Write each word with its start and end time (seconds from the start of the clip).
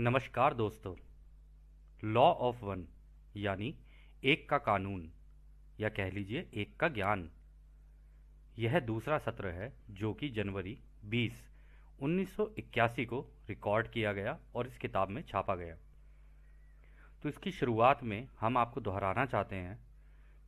नमस्कार 0.00 0.54
दोस्तों। 0.54 0.94
Law 2.04 2.22
of 2.22 2.64
one 2.64 2.88
यानी 3.36 3.74
एक 4.24 4.48
का 4.48 4.58
कानून, 4.58 5.10
या 5.80 5.88
कह 5.88 6.10
लीजिए 6.10 6.50
एक 6.54 6.76
का 6.76 6.88
ज्ञान। 6.88 7.30
यह 8.58 8.80
दूसरा 8.80 9.18
सत्र 9.18 9.48
है 9.48 9.72
जो 9.90 10.14
कि 10.14 10.28
जनवरी 10.28 10.78
20 11.04 11.32
1981 12.00 13.04
को 13.04 13.20
रिकॉर्ड 13.48 13.88
किया 13.88 14.12
गया 14.12 14.38
और 14.54 14.66
इस 14.66 14.78
किताब 14.78 15.08
में 15.08 15.22
छापा 15.22 15.54
गया। 15.54 15.76
तो 17.22 17.28
इसकी 17.28 17.50
शुरुआत 17.50 18.04
में 18.04 18.28
हम 18.40 18.58
आपको 18.58 18.80
दोहराना 18.80 19.26
चाहते 19.26 19.56
हैं 19.56 19.78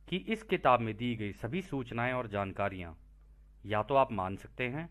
कि 0.09 0.17
इस 0.17 0.43
किताब 0.43 0.79
में 0.79 0.97
दी 0.97 1.15
गई 1.15 1.33
सभी 1.33 1.61
सूचनाएँ 1.61 2.13
और 2.13 2.27
जानकारियाँ 2.27 2.97
या 3.65 3.83
तो 3.83 3.95
आप 3.95 4.11
मान 4.11 4.35
सकते 4.35 4.67
हैं 4.67 4.89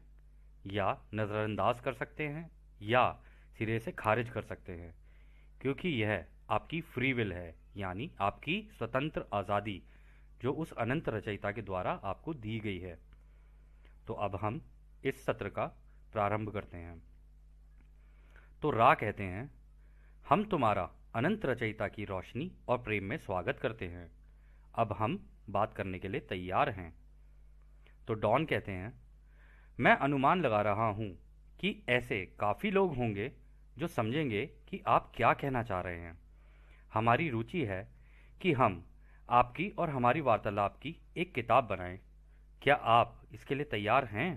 या 0.67 1.03
नज़रअंदाज 1.15 1.81
कर 1.81 1.93
सकते 1.93 2.27
हैं 2.27 2.51
या 2.83 3.23
सिरे 3.59 3.79
से 3.79 3.93
खारिज 3.93 4.29
कर 4.31 4.43
सकते 4.43 4.73
हैं, 4.73 4.95
क्योंकि 5.61 5.89
यह 5.89 6.25
आपकी 6.51 6.81
फ्री 6.81 7.13
विल 7.13 7.33
है, 7.33 7.55
यानी 7.77 8.11
आपकी 8.21 8.69
स्वतंत्र 8.79 9.25
आज़ादी, 9.35 9.83
जो 10.43 10.53
उस 10.53 10.73
अनंत 10.73 11.09
रचयिता 11.09 11.51
के 11.53 11.63
द्वारा 11.63 11.91
आपको 12.05 12.35
दी 12.35 12.59
गई 12.61 12.79
है। 12.79 12.99
तो 14.07 14.15
अब 14.15 14.37
हम 14.37 14.61
इस 15.05 15.25
सत्र 15.25 15.49
का 15.49 15.67
प्रारंभ 16.13 16.51
करते 16.51 16.77
हैं। 16.77 17.03
तो 18.63 18.71
रा 18.71 18.95
कहते 18.95 19.23
हैं, 19.23 19.51
हम 20.29 20.45
तुम्हारा 20.45 20.91
अनंत 21.15 21.47
रचयिता 21.47 21.89
की 21.89 22.05
रोशनी 22.05 22.51
और 22.69 22.79
प्रेम 22.79 23.05
में 23.05 23.17
स्वागत 23.17 23.59
करते 23.59 23.87
हैं। 23.87 24.11
अब 24.75 24.93
हम 24.93 25.19
बात 25.51 25.75
करने 25.75 25.99
के 25.99 26.09
लिए 26.09 26.21
तैयार 26.21 26.71
हैं। 26.71 26.93
तो 28.09 28.15
डॉन 28.15 28.45
कहते 28.45 28.73
हैं, 28.73 28.93
मैं 29.79 29.97
अनुमान 29.97 30.41
लगा 30.41 30.61
रहा 30.63 30.89
हूँ 30.89 31.11
कि 31.61 31.77
ऐसे 31.89 32.25
काफ़ी 32.41 32.71
लोग 32.71 32.97
होंगे 32.97 33.33
जो 33.79 33.87
समझेंगे 33.87 34.45
कि 34.69 34.83
आप 34.87 35.13
क्या 35.17 35.33
कहना 35.33 35.63
चाह 35.63 35.81
रहे 35.81 35.99
हैं। 35.99 36.17
हमारी 36.93 37.29
रुचि 37.31 37.65
है 37.65 37.87
कि 38.41 38.53
हम 38.53 38.85
आपकी 39.29 39.69
और 39.69 39.91
हमारी 39.91 40.21
वार्तालाप 40.21 40.77
की 40.77 40.95
एक 41.17 41.35
किताब 41.35 41.65
बनाएँ। 41.65 41.99
क्या 42.63 42.75
आप 42.75 43.21
इसके 43.33 43.55
लिए 43.55 43.65
तैयार 43.65 44.05
हैं? 44.05 44.31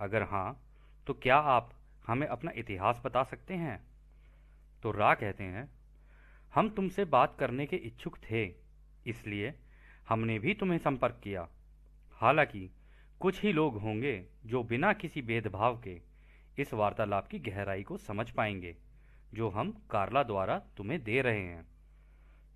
अगर 0.00 0.22
हाँ 0.22 0.60
तो 1.06 1.14
क्या 1.14 1.36
आप 1.36 1.72
हमें 2.06 2.26
अपना 2.26 2.50
इतिहास 2.56 3.00
बता 3.04 3.22
सकते 3.24 3.54
हैं? 3.54 3.78
तो 4.82 4.90
रा 4.90 5.14
कहते 5.14 5.44
हैं, 5.44 5.68
हम 6.54 6.68
तुमसे 6.68 7.04
बात 7.04 7.36
करने 7.38 7.66
के 7.66 7.76
इच्छुक 7.76 8.16
थे, 8.30 8.44
इसलिए 9.06 9.54
हमने 10.08 10.38
भी 10.38 10.54
तुम्हें 10.54 10.78
संपर्क 10.78 11.20
किया। 11.24 11.48
हालाँकि 12.12 12.70
कुछ 13.20 13.42
ही 13.42 13.52
लोग 13.52 13.80
होंगे 13.80 14.24
जो 14.46 14.62
बिना 14.62 14.92
किसी 14.92 15.22
भेदभाव 15.22 15.80
के 15.80 15.94
इस 16.58 16.72
वार्तालाप 16.74 17.26
की 17.28 17.38
गहराई 17.40 17.82
को 17.82 17.96
समझ 17.98 18.30
पाएँगे, 18.30 18.76
जो 19.34 19.48
हम 19.48 19.70
कार्ला 19.90 20.22
द्वारा 20.22 20.58
तुम्हें 20.76 21.02
दे 21.04 21.20
रहे 21.22 21.40
हैं। 21.40 21.66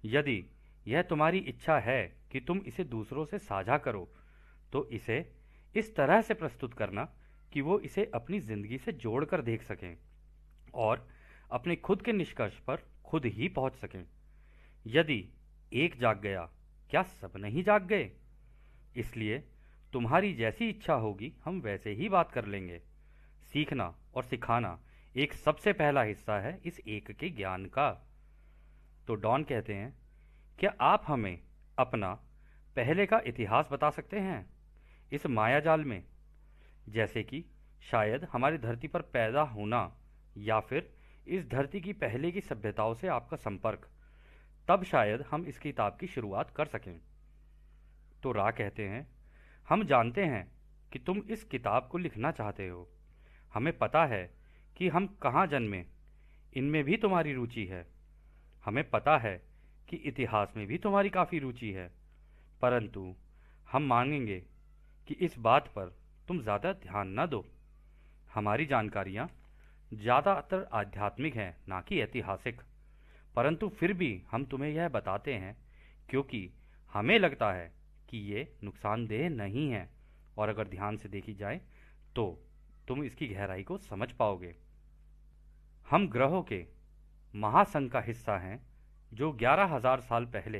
यदि 0.05 0.45
यह 0.87 1.03
तुम्हारी 1.03 1.39
इच्छा 1.39 1.79
है 1.79 2.03
कि 2.33 2.41
तुम 2.41 2.59
इसे 2.67 2.85
दूसरों 2.85 3.25
से 3.25 3.39
साझा 3.39 3.79
करो 3.79 4.09
तो 4.73 4.89
इसे 4.89 5.19
इस 5.75 5.95
तरह 5.97 6.21
से 6.23 6.35
प्रस्तुत 6.35 6.75
करना 6.75 7.05
कि 7.53 7.61
वो 7.61 7.79
इसे 7.81 8.05
अपनी 8.15 8.41
ज़िंदगी 8.41 8.79
से 8.79 8.93
जोड़कर 8.95 9.43
देख 9.43 9.63
सकें 9.63 9.97
और 10.77 11.07
अपने 11.53 11.77
खुद 11.77 12.03
के 12.03 12.13
निष्कर्ष 12.13 12.59
पर 12.59 12.83
खुद 13.05 13.27
ही 13.27 13.49
पहुँच 13.49 13.75
सकें। 13.75 14.05
यदि 14.87 15.25
एक 15.73 15.99
जाग 15.99 16.21
गया, 16.21 16.49
क्या 16.91 17.03
सब 17.03 17.33
नहीं 17.37 17.63
जाग 17.63 17.87
गए? 17.87 18.11
इसलिए 18.97 19.39
तुम्हारी 19.93 20.33
जैसी 20.35 20.69
इच्छा 20.69 20.95
होगी, 20.95 21.33
हम 21.45 21.61
वैसे 21.61 21.93
ही 21.93 22.09
बात 22.09 22.33
कर 22.33 22.45
लेंगे। 22.45 22.81
सीखना 23.53 23.97
और 24.15 24.23
सिखाना 24.23 24.81
एक 25.17 25.33
सबसे 25.33 25.73
पहला 25.73 26.03
हिस्सा 26.03 26.41
है 26.41 26.61
इस 26.65 26.81
एक 26.81 27.11
के 27.11 27.29
ज्ञान 27.29 27.67
का। 27.67 27.91
तो 29.07 29.15
डॉन 29.15 29.45
कहते 29.45 29.75
हैं, 29.75 29.99
क्या 30.59 30.75
आप 30.81 31.05
हमें 31.07 31.41
अपना 31.79 32.15
पहले 32.77 33.07
का 33.07 33.21
इतिहास 33.27 33.69
बता 33.73 33.91
सकते 33.91 34.19
हैं 34.19 34.51
इस 35.13 35.27
मायाजाल 35.27 35.85
में? 35.85 36.05
जैसे 36.89 37.23
कि 37.23 37.45
शायद 37.83 38.25
हमारी 38.25 38.59
धरती 38.59 38.89
पर 38.89 39.03
पैदा 39.03 39.43
होना 39.43 39.97
या 40.37 40.61
फिर 40.61 40.95
इस 41.29 41.49
धरती 41.49 41.81
की 41.81 41.93
पहले 41.93 42.33
की 42.33 42.41
सभ्यताओं 42.41 42.95
से 42.95 43.09
आपका 43.09 43.37
संपर्क। 43.37 43.91
तब 44.69 44.83
शायद 44.83 45.23
हम 45.23 45.47
इस 45.47 45.59
किताब 45.59 45.97
की 46.01 46.07
शुरुआत 46.07 46.51
कर 46.51 46.67
सकें। 46.67 47.01
तो 48.23 48.33
रा 48.33 48.51
कहते 48.51 48.89
हैं, 48.89 49.09
हम 49.69 49.85
जानते 49.85 50.25
हैं 50.25 50.53
कि 50.93 50.99
तुम 50.99 51.19
इस 51.19 51.45
किताब 51.45 51.89
को 51.93 51.99
लिखना 51.99 52.31
चाहते 52.31 52.69
हो। 52.69 52.91
हमें 53.55 53.77
पता 53.79 54.05
है 54.07 54.25
कि 54.77 54.89
हम 54.89 55.07
कहाँ 55.23 55.47
जन्मे। 55.47 55.85
इनमें 56.57 56.83
भी 56.85 56.97
तुम्हारी 56.97 57.33
रुचि 57.35 57.65
है। 57.65 57.87
हमें 58.65 58.89
पता 58.91 59.17
है 59.19 59.37
कि 59.89 59.97
इतिहास 59.97 60.53
में 60.57 60.67
भी 60.67 60.79
तुम्हारी 60.79 61.11
काफ़ी 61.11 61.39
रुचि 61.39 61.71
है। 61.73 61.91
परंतु 62.63 63.15
हम 63.69 63.83
मांगेंगे 63.83 64.43
कि 65.09 65.15
इस 65.15 65.39
बात 65.39 65.69
पर 65.69 65.95
तुम 66.29 66.41
ज़्यादा 66.43 66.73
ध्यान 66.73 67.19
न 67.21 67.27
दो। 67.27 67.45
हमारी 68.35 68.67
जानकारियाँ 68.67 69.29
ज़्यादातर 69.93 70.69
आध्यात्मिक 70.73 71.37
हैं, 71.37 71.57
ना 71.69 71.81
कि 71.81 72.01
ऐतिहासिक। 72.01 72.61
परंतु 73.37 73.69
फिर 73.69 73.93
भी 73.93 74.11
हम 74.31 74.45
तुम्हें 74.45 74.71
यह 74.71 74.89
बताते 74.89 75.35
हैं, 75.35 75.57
क्योंकि 76.09 76.49
हमें 76.93 77.19
लगता 77.19 77.53
है 77.53 77.73
कि 78.09 78.19
ये 78.33 78.47
नुकसानदेह 78.65 79.29
नहीं 79.29 79.71
है। 79.71 79.89
और 80.39 80.49
अगर 80.49 80.69
ध्यान 80.69 80.97
से 80.97 81.09
देखी 81.09 81.35
जाए 81.35 81.61
तो 82.17 82.25
तुम 82.89 83.03
इसकी 83.05 83.27
गहराई 83.29 83.63
को 83.63 83.77
समझ 83.81 84.11
पाओगे। 84.13 84.55
हम 85.87 86.09
ग्रहों 86.09 86.43
के 86.43 86.65
महासंघ 87.35 87.91
का 87.91 88.01
हिस्सा 88.01 88.37
हैं, 88.39 88.61
जो 89.13 89.31
ग्यारह 89.33 89.75
हज़ार 89.75 90.01
साल 90.01 90.25
पहले 90.27 90.59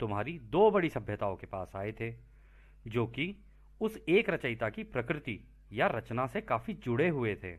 तुम्हारी 0.00 0.38
दो 0.50 0.70
बड़ी 0.70 0.88
सभ्यताओं 0.90 1.36
के 1.36 1.46
पास 1.46 1.72
आए 1.76 1.92
थे, 1.92 2.10
जो 2.86 3.06
कि 3.08 3.34
उस 3.80 3.98
एक 4.08 4.30
रचयिता 4.30 4.68
की 4.68 4.82
प्रकृति 4.84 5.38
या 5.72 5.86
रचना 5.88 6.26
से 6.26 6.40
काफ़ी 6.42 6.74
जुड़े 6.74 7.08
हुए 7.08 7.34
थे। 7.34 7.52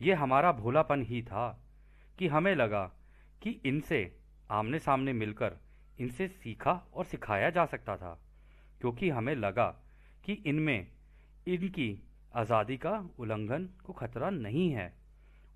ये 0.00 0.14
हमारा 0.14 0.52
भोलापन 0.52 1.02
ही 1.02 1.22
था 1.22 1.48
कि 2.18 2.28
हमें 2.28 2.54
लगा 2.54 2.84
कि 3.42 3.50
इनसे 3.66 4.00
आमने 4.50 4.78
सामने 4.78 5.12
मिलकर 5.14 5.56
इनसे 5.98 6.28
सीखा 6.28 6.72
और 6.94 7.04
सिखाया 7.04 7.50
जा 7.50 7.64
सकता 7.66 7.96
था, 7.96 8.18
क्योंकि 8.80 9.08
हमें 9.10 9.34
लगा 9.34 9.66
कि 10.24 10.32
इनमें 10.46 10.86
इनकी 11.48 11.88
आज़ादी 12.36 12.76
का 12.76 12.92
उल्लंघन 13.18 13.68
को 13.84 13.92
खतरा 13.92 14.30
नहीं 14.30 14.70
है। 14.70 14.92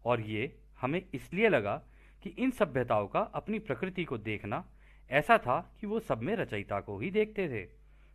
और 0.04 0.20
ये 0.20 0.52
हमें 0.80 1.02
इसलिए 1.14 1.48
लगा 1.48 1.76
कि 2.22 2.30
इन 2.38 2.50
सभ्यताओं 2.50 3.06
का 3.06 3.20
अपनी 3.34 3.58
प्रकृति 3.58 4.04
को 4.04 4.18
देखना 4.20 4.64
ऐसा 5.10 5.36
था 5.38 5.58
कि 5.80 5.86
वो 5.86 6.00
सब 6.00 6.22
में 6.22 6.34
रचयिता 6.36 6.80
को 6.80 6.98
ही 6.98 7.10
देखते 7.10 7.48
थे, 7.48 7.62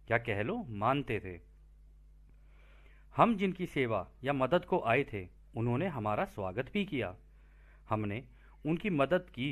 या 0.08 0.18
कह 0.18 0.42
लो 0.42 0.56
मानते 0.76 1.20
थे। 1.20 1.40
हम 3.16 3.36
जिनकी 3.38 3.66
सेवा 3.66 4.08
या 4.24 4.34
मदद 4.34 4.66
को 4.66 4.80
आए 4.82 5.04
थे, 5.04 5.28
उन्होंने 5.58 5.88
हमारा 5.88 6.26
स्वागत 6.26 6.72
भी 6.74 6.86
किया। 6.86 7.16
हमने 7.90 8.24
उनकी 8.66 8.90
मदद 8.92 9.30
की 9.30 9.52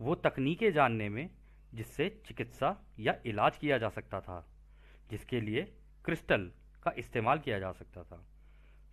वो 0.00 0.14
तकनीकें 0.16 0.72
जानने 0.72 1.08
में 1.08 1.28
जिससे 1.74 2.08
चिकित्सा 2.26 2.76
या 3.00 3.14
इलाज 3.26 3.56
किया 3.56 3.78
जा 3.78 3.88
सकता 3.88 4.20
था, 4.20 4.44
जिसके 5.10 5.40
लिए 5.40 5.62
क्रिस्टल 6.04 6.50
का 6.82 6.92
इस्तेमाल 6.98 7.38
किया 7.38 7.58
जा 7.58 7.72
सकता 7.72 8.02
था। 8.02 8.24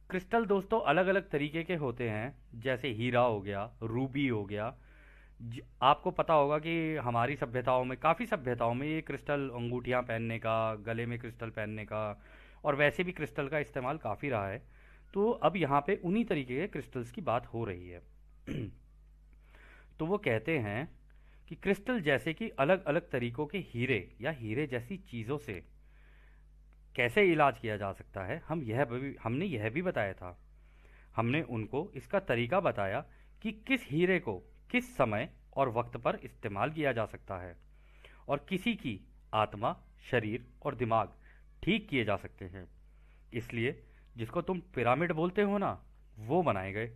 क्रिस्टल 0.09 0.45
दोस्तों 0.45 0.81
अलग 0.81 1.07
अलग 1.07 1.29
तरीके 1.29 1.63
के 1.63 1.75
होते 1.75 2.09
हैं, 2.09 2.35
जैसे 2.55 2.89
हीरा 2.89 3.21
हो 3.21 3.41
गया, 3.41 3.71
रूबी 3.83 4.27
हो 4.27 4.45
गया। 4.45 4.75
आपको 5.81 6.11
पता 6.11 6.33
होगा 6.33 6.59
कि 6.59 6.95
हमारी 6.95 7.35
सभ्यताओं 7.35 7.85
में, 7.85 7.99
काफ़ी 7.99 8.25
सभ्यताओं 8.25 8.73
में 8.73 8.87
ये 8.87 9.01
क्रिस्टल 9.01 9.49
अंगूठियाँ 9.49 10.01
पहनने 10.01 10.39
का, 10.39 10.75
गले 10.75 11.05
में 11.05 11.19
क्रिस्टल 11.19 11.49
पहनने 11.49 11.85
का, 11.85 12.23
और 12.63 12.75
वैसे 12.75 13.03
भी 13.03 13.11
क्रिस्टल 13.11 13.47
का 13.47 13.59
इस्तेमाल 13.59 13.97
काफ़ी 13.97 14.29
रहा 14.29 14.47
है। 14.47 14.63
तो 15.13 15.31
अब 15.31 15.57
यहाँ 15.57 15.83
पे 15.87 16.01
उन्हीं 16.05 16.25
तरीके 16.25 16.55
के 16.55 16.67
क्रिस्टल्स 16.67 17.11
की 17.11 17.21
बात 17.21 17.47
हो 17.47 17.65
रही 17.65 17.89
है। 17.89 18.01
तो 19.99 20.05
वो 20.05 20.17
कहते 20.17 20.57
हैं 20.57 20.97
कि 21.49 21.55
क्रिस्टल 21.55 22.01
जैसे 22.01 22.33
कि 22.33 22.49
अलग 22.49 22.85
अलग 22.85 23.09
तरीकों 23.09 23.45
के 23.45 23.57
हीरे 23.57 24.15
या 24.21 24.31
हीरे 24.31 24.67
जैसी 24.67 24.97
चीज़ों 24.97 25.37
से 25.37 25.76
कैसे 26.97 27.23
इलाज 27.31 27.57
किया 27.59 27.77
जा 27.77 27.91
सकता 27.93 28.23
है, 28.23 28.41
हम 28.47 28.61
यह 28.63 28.85
भी, 28.85 29.15
हमने 29.23 29.45
यह 29.45 29.69
भी 29.69 29.81
बताया 29.81 30.13
था। 30.13 30.37
हमने 31.15 31.41
उनको 31.49 31.89
इसका 31.95 32.19
तरीका 32.21 32.59
बताया 32.59 32.99
कि 33.41 33.51
किस 33.67 33.85
हीरे 33.89 34.19
को 34.19 34.37
किस 34.71 34.95
समय 34.97 35.29
और 35.57 35.69
वक्त 35.69 35.97
पर 35.97 36.15
इस्तेमाल 36.23 36.71
किया 36.71 36.91
जा 36.91 37.05
सकता 37.05 37.37
है 37.37 37.55
और 38.27 38.45
किसी 38.49 38.73
की 38.75 38.99
आत्मा, 39.33 39.75
शरीर 40.11 40.45
और 40.65 40.75
दिमाग 40.75 41.13
ठीक 41.63 41.87
किए 41.89 42.03
जा 42.05 42.15
सकते 42.15 42.45
हैं। 42.45 42.67
इसलिए 43.33 43.75
जिसको 44.15 44.41
तुम 44.41 44.59
पिरामिड 44.75 45.11
बोलते 45.11 45.41
हो 45.41 45.57
ना, 45.57 45.71
वो 46.17 46.41
बनाए 46.43 46.71
गए। 46.73 46.91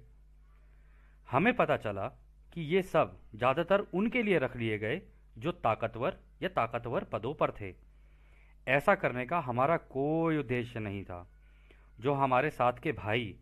हमें 1.30 1.54
पता 1.56 1.78
चला 1.78 2.08
कि 2.54 2.62
ये 2.66 2.82
सब 2.84 3.18
ज़्यादातर 3.36 3.86
उनके 3.94 4.24
लिए 4.24 4.38
रख 4.40 4.56
लिए 4.58 4.78
गए 4.80 5.02
जो 5.38 5.52
ताकतवर 5.52 6.18
या 6.44 6.50
ताकतवर 6.50 7.04
पदों 7.04 7.34
पर 7.34 7.52
थे। 7.52 7.72
ऐसा 8.68 8.96
करने 8.96 9.26
का 9.26 9.40
हमारा 9.40 9.78
कोई 9.78 10.38
उद्देश्य 10.38 10.80
नहीं 10.80 11.04
था। 11.04 11.28
जो 12.00 12.14
हमारे 12.14 12.50
साथ 12.50 12.74
के 12.74 12.92
भाई 12.92 13.36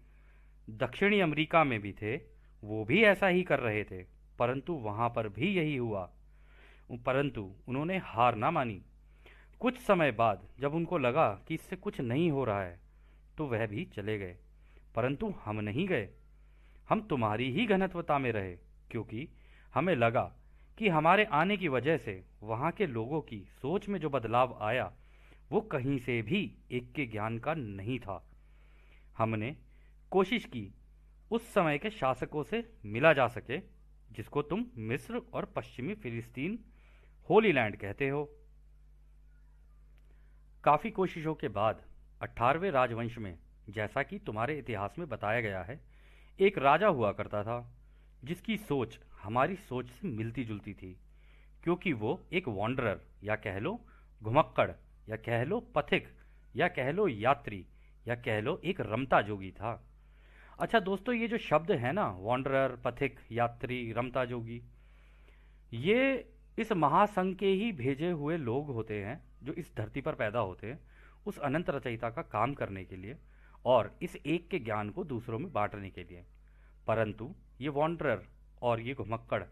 दक्षिणी 0.70 1.20
अमेरिका 1.20 1.64
में 1.64 1.80
भी 1.82 1.94
थे, 1.94 2.16
वो 2.64 2.86
भी 2.86 3.04
ऐसा 3.04 3.28
ही 3.28 3.44
कर 3.44 3.60
रहे 3.60 3.84
थे, 3.84 4.04
परंतु 4.40 4.74
वहाँ 4.74 5.10
पर 5.10 5.30
भी 5.30 5.48
यही 5.48 5.76
हुआ। 5.78 6.10
परंतु 7.06 7.52
उन्होंने 7.68 7.98
हार 7.98 8.36
ना 8.36 8.52
मानी। 8.52 8.82
कुछ 9.60 9.78
समय 9.78 10.12
बाद 10.12 10.48
जब 10.60 10.74
उनको 10.74 10.98
लगा 10.98 11.30
कि 11.48 11.54
इससे 11.54 11.76
कुछ 11.76 12.02
नहीं 12.02 12.32
हो 12.32 12.44
रहा 12.44 12.62
है 12.62 12.80
तो 13.38 13.46
वह 13.46 13.66
भी 13.68 13.86
चले 13.86 14.18
गए। 14.18 14.38
परंतु 14.96 15.34
हम 15.46 15.60
नहीं 15.60 15.88
गए। 15.88 16.10
हम 16.90 17.02
तुम्हारी 17.02 17.52
ही 17.52 17.66
घनत्वता 17.66 18.20
में 18.20 18.32
रहे, 18.32 18.56
क्योंकि 18.92 19.28
हमें 19.74 19.96
लगा 19.96 20.32
कि 20.78 20.90
हमारे 20.90 21.24
आने 21.24 21.58
की 21.58 21.68
वजह 21.68 21.98
से 21.98 22.24
वहाँ 22.44 22.72
के 22.72 22.88
लोगों 22.88 23.22
की 23.22 23.40
सोच 23.62 23.90
में 23.90 24.00
जो 24.00 24.10
बदलाव 24.10 24.58
आया 24.62 24.92
वो 25.52 25.62
कहीं 25.62 26.00
से 26.00 26.22
भी 26.22 26.58
एक 26.72 26.92
के 26.92 27.06
ज्ञान 27.06 27.40
का 27.40 27.54
नहीं 27.54 28.00
था। 28.00 28.30
हमने 29.18 29.56
कोशिश 30.12 30.46
की 30.46 30.74
उस 31.32 31.54
समय 31.54 31.78
के 31.78 31.90
शासकों 31.90 32.44
से 32.44 32.74
मिला 32.86 33.14
जा 33.14 33.28
सके, 33.28 33.58
जिसको 34.12 34.42
तुम 34.42 34.66
मिस्र 34.78 35.22
और 35.34 35.46
पश्चिमी 35.46 35.96
फिलिस्तीन 35.96 36.60
होली 37.30 37.52
लैंड 37.52 37.76
कहते 37.76 38.10
हो। 38.10 38.24
काफ़ी 40.64 40.92
कोशिशों 40.92 41.36
के 41.36 41.48
बाद 41.48 41.84
अठारहवें 42.22 42.72
राजवंश 42.72 43.18
में, 43.18 43.38
जैसा 43.70 44.04
कि 44.04 44.20
तुम्हारे 44.20 44.58
इतिहास 44.58 44.96
में 45.00 45.10
बताया 45.10 45.42
गया 45.42 45.64
है, 45.64 45.80
एक 46.40 46.58
राजा 46.58 46.88
हुआ 46.88 47.12
करता 47.12 47.44
था, 47.44 47.78
जिसकी 48.24 48.58
सोच 48.58 49.00
हमारी 49.24 49.56
सोच 49.56 49.88
से 49.90 50.08
मिलती 50.08 50.44
जुलती 50.44 50.74
थी, 50.74 50.98
क्योंकि 51.64 51.94
वो 51.94 52.24
एक 52.34 52.48
वॉन्डरर 52.48 53.02
या 53.24 53.36
कह 53.36 53.60
लो, 53.60 53.86
घुमक्कड़ 54.24 54.72
या 55.10 55.16
कह 55.16 55.44
लो 55.44 55.60
पथिक, 55.76 56.08
या 56.56 56.68
कह 56.68 56.92
लो 56.92 57.08
यात्री, 57.08 57.66
या 58.08 58.16
कह 58.16 58.40
लो 58.42 58.60
एक 58.66 58.82
रमता 58.82 59.22
जोगी 59.22 59.52
था। 59.52 59.86
अच्छा 60.60 60.80
दोस्तों, 60.80 61.16
ये 61.16 61.28
जो 61.28 61.38
शब्द 61.38 61.72
है 61.72 61.92
ना 61.92 62.08
वॉन्डरर 62.12 62.76
पथिक, 62.86 63.20
यात्री, 63.32 63.92
रमता 63.92 64.26
जोगी, 64.26 64.62
ये 65.74 66.30
इस 66.60 66.72
महासंघ 66.72 67.36
के 67.36 67.48
ही 67.48 67.72
भेजे 67.72 68.10
हुए 68.12 68.38
लोग 68.38 68.68
होते 68.68 69.04
हैं, 69.04 69.22
जो 69.44 69.54
इस 69.54 69.76
धरती 69.76 70.02
पर 70.02 70.16
पैदा 70.16 70.40
होते 70.40 70.68
हैं, 70.68 70.80
उस 71.26 71.38
अनंत 71.40 71.70
रचयिता 71.70 72.10
का 72.10 72.22
काम 72.22 72.54
करने 72.54 72.84
के 72.86 72.96
लिए 72.96 73.16
और 73.66 73.98
इस 74.02 74.16
एक 74.16 74.50
के 74.50 74.60
ज्ञान 74.60 74.90
को 74.90 75.04
दूसरों 75.04 75.40
में 75.40 75.52
बांटने 75.54 75.90
के 75.90 76.04
लिए। 76.04 76.24
परंतु 76.88 77.36
ये 77.62 77.70
वॉन्डरर 77.70 78.24
और 78.62 78.82
ये 78.82 78.94
घुमक्कड़, 78.94 79.44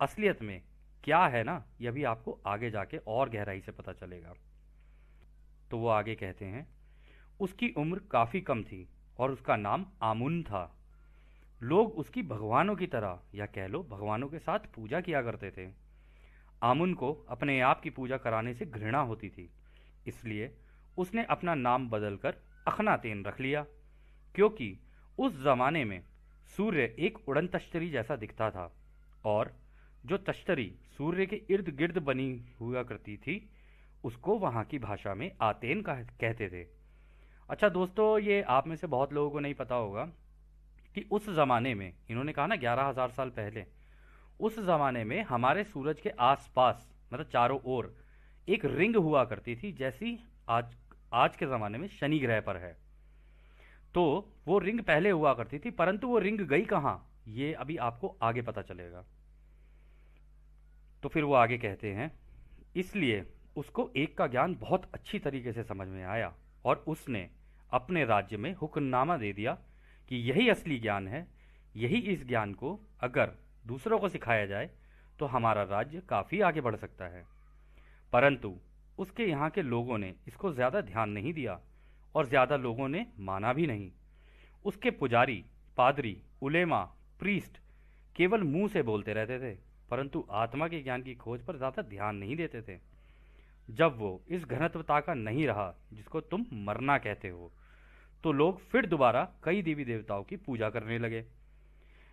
असलियत 0.00 0.42
में 0.42 0.62
क्या 1.04 1.26
है 1.26 1.42
ना 1.44 1.64
यह 1.80 1.90
भी 1.90 2.04
आपको 2.04 2.38
आगे 2.46 2.70
जाके 2.70 2.98
और 3.06 3.30
गहराई 3.30 3.60
से 3.60 3.72
पता 3.72 3.92
चलेगा। 3.92 4.34
तो 5.70 5.78
वो 5.78 5.88
आगे 5.88 6.14
कहते 6.14 6.44
हैं, 6.44 6.66
उसकी 7.40 7.68
उम्र 7.78 8.00
काफ़ी 8.10 8.40
कम 8.40 8.62
थी 8.62 8.86
और 9.18 9.30
उसका 9.30 9.56
नाम 9.56 9.86
आमुन 10.02 10.42
था। 10.42 10.62
लोग 11.60 11.98
उसकी 11.98 12.22
भगवानों 12.24 12.74
की 12.76 12.86
तरह, 12.86 13.18
या 13.34 13.46
कह 13.46 13.66
लो 13.66 13.82
भगवानों 13.90 14.28
के 14.28 14.38
साथ 14.38 14.58
पूजा 14.74 15.00
किया 15.00 15.22
करते 15.22 15.50
थे। 15.50 15.68
आमुन 16.62 16.94
को 16.94 17.12
अपने 17.30 17.60
आप 17.62 17.80
की 17.80 17.90
पूजा 17.90 18.16
कराने 18.18 18.54
से 18.54 18.66
घृणा 18.66 19.00
होती 19.00 19.28
थी, 19.28 19.48
इसलिए 20.06 20.50
उसने 20.98 21.24
अपना 21.30 21.54
नाम 21.54 21.88
बदलकर 21.90 22.42
अखनातेन 22.68 23.24
रख 23.24 23.40
लिया, 23.40 23.62
क्योंकि 24.34 24.76
उस 25.18 25.42
जमाने 25.44 25.84
में 25.84 26.02
सूर्य 26.56 26.94
एक 26.98 27.18
उड़न 27.28 27.46
तश्तरी 27.46 27.90
जैसा 27.90 28.16
दिखता 28.16 28.50
था 28.50 28.72
और 29.24 29.52
जो 30.06 30.16
तश्तरी 30.18 30.72
सूर्य 30.98 31.26
के 31.26 31.36
इर्द 31.50 31.68
गिर्द 31.76 31.98
बनी 31.98 32.28
हुआ 32.60 32.82
करती 32.82 33.16
थी 33.16 33.36
उसको 34.04 34.38
वहाँ 34.38 34.64
की 34.64 34.78
भाषा 34.78 35.14
में 35.14 35.30
आतेन 35.42 35.82
कह, 35.82 36.02
कहते 36.20 36.48
थे। 36.48 36.66
अच्छा 37.48 37.68
दोस्तों, 37.68 38.18
ये 38.18 38.40
आप 38.42 38.66
में 38.66 38.76
से 38.76 38.86
बहुत 38.86 39.12
लोगों 39.12 39.30
को 39.30 39.40
नहीं 39.40 39.54
पता 39.54 39.74
होगा 39.74 40.04
कि 40.94 41.06
उस 41.10 41.28
ज़माने 41.30 41.74
में, 41.74 41.92
इन्होंने 42.10 42.32
कहा 42.32 42.46
ना 42.46 42.56
ग्यारह 42.56 42.84
हज़ार 42.84 43.10
साल 43.10 43.30
पहले, 43.30 43.64
उस 44.40 44.58
ज़माने 44.58 45.04
में 45.04 45.22
हमारे 45.22 45.64
सूरज 45.64 46.00
के 46.00 46.10
आसपास 46.20 46.88
मतलब 47.12 47.26
चारों 47.26 47.58
ओर, 47.66 47.94
एक 48.48 48.64
रिंग 48.64 48.96
हुआ 48.96 49.24
करती 49.24 49.56
थी, 49.56 49.72
जैसी 49.72 50.18
आज 50.48 50.76
आज 51.12 51.36
के 51.36 51.46
ज़माने 51.46 51.78
में 51.78 51.86
शनि 51.90 52.18
ग्रह 52.18 52.40
पर 52.40 52.56
है। 52.56 52.76
तो 53.94 54.02
वो 54.46 54.58
रिंग 54.58 54.80
पहले 54.80 55.10
हुआ 55.10 55.32
करती 55.34 55.58
थी, 55.58 55.70
परंतु 55.72 56.08
वो 56.08 56.18
रिंग 56.18 56.40
गई 56.40 56.64
कहाँ, 56.64 56.94
ये 57.28 57.52
अभी 57.54 57.76
आपको 57.78 58.16
आगे 58.22 58.42
पता 58.42 58.62
चलेगा। 58.62 59.04
तो 61.02 61.08
फिर 61.08 61.24
वो 61.24 61.34
आगे 61.34 61.58
कहते 61.58 61.92
हैं, 61.92 62.10
इसलिए 62.76 63.20
उसको 63.56 63.90
एक 63.96 64.16
का 64.18 64.26
ज्ञान 64.26 64.54
बहुत 64.60 64.90
अच्छी 64.94 65.18
तरीके 65.18 65.52
से 65.52 65.62
समझ 65.64 65.86
में 65.88 66.04
आया 66.04 66.32
और 66.64 66.84
उसने 66.88 67.28
अपने 67.72 68.04
राज्य 68.04 68.36
में 68.36 68.54
हुक्मनामा 68.54 69.16
दे 69.16 69.32
दिया 69.32 69.52
कि 70.10 70.16
यही 70.20 70.48
असली 70.48 70.78
ज्ञान 70.78 71.08
है, 71.08 71.26
यही 71.76 71.98
इस 72.12 72.26
ज्ञान 72.26 72.52
को 72.54 72.78
अगर 73.00 73.32
दूसरों 73.66 73.98
को 73.98 74.08
सिखाया 74.08 74.46
जाए 74.46 74.70
तो 75.18 75.26
हमारा 75.26 75.62
राज्य 75.62 76.02
काफ़ी 76.08 76.40
आगे 76.40 76.60
बढ़ 76.60 76.76
सकता 76.76 77.04
है। 77.06 77.24
परंतु 78.12 78.54
उसके 78.98 79.24
यहाँ 79.24 79.50
के 79.50 79.62
लोगों 79.62 79.98
ने 79.98 80.14
इसको 80.28 80.52
ज़्यादा 80.52 80.80
ध्यान 80.82 81.10
नहीं 81.10 81.32
दिया 81.32 81.58
और 82.14 82.26
ज़्यादा 82.26 82.56
लोगों 82.58 82.88
ने 82.88 83.06
माना 83.20 83.52
भी 83.52 83.66
नहीं। 83.66 83.90
उसके 84.64 84.90
पुजारी, 84.92 85.44
पादरी, 85.78 86.16
उलेमा, 86.42 86.80
प्रीस्ट 87.20 87.58
केवल 88.16 88.42
मुँह 88.42 88.68
से 88.68 88.82
बोलते 88.82 89.12
रहते 89.12 89.38
थे, 89.40 89.54
परंतु 89.90 90.24
आत्मा 90.32 90.68
के 90.68 90.80
ज्ञान 90.82 91.02
की 91.02 91.14
खोज 91.14 91.42
पर 91.42 91.56
ज़्यादा 91.56 91.82
ध्यान 91.84 92.16
नहीं 92.16 92.36
देते 92.36 92.62
थे। 92.62 92.78
जब 93.70 93.96
वो 93.98 94.20
इस 94.28 94.44
घनत्वता 94.44 95.00
का 95.00 95.14
नहीं 95.14 95.46
रहा, 95.46 95.74
जिसको 95.92 96.20
तुम 96.20 96.46
मरना 96.54 96.98
कहते 96.98 97.28
हो 97.28 97.52
तो 98.24 98.32
लोग 98.32 98.60
फिर 98.60 98.86
दोबारा 98.86 99.22
कई 99.44 99.62
देवी 99.62 99.84
देवताओं 99.84 100.22
की 100.22 100.36
पूजा 100.36 100.70
करने 100.70 100.98
लगे। 100.98 101.24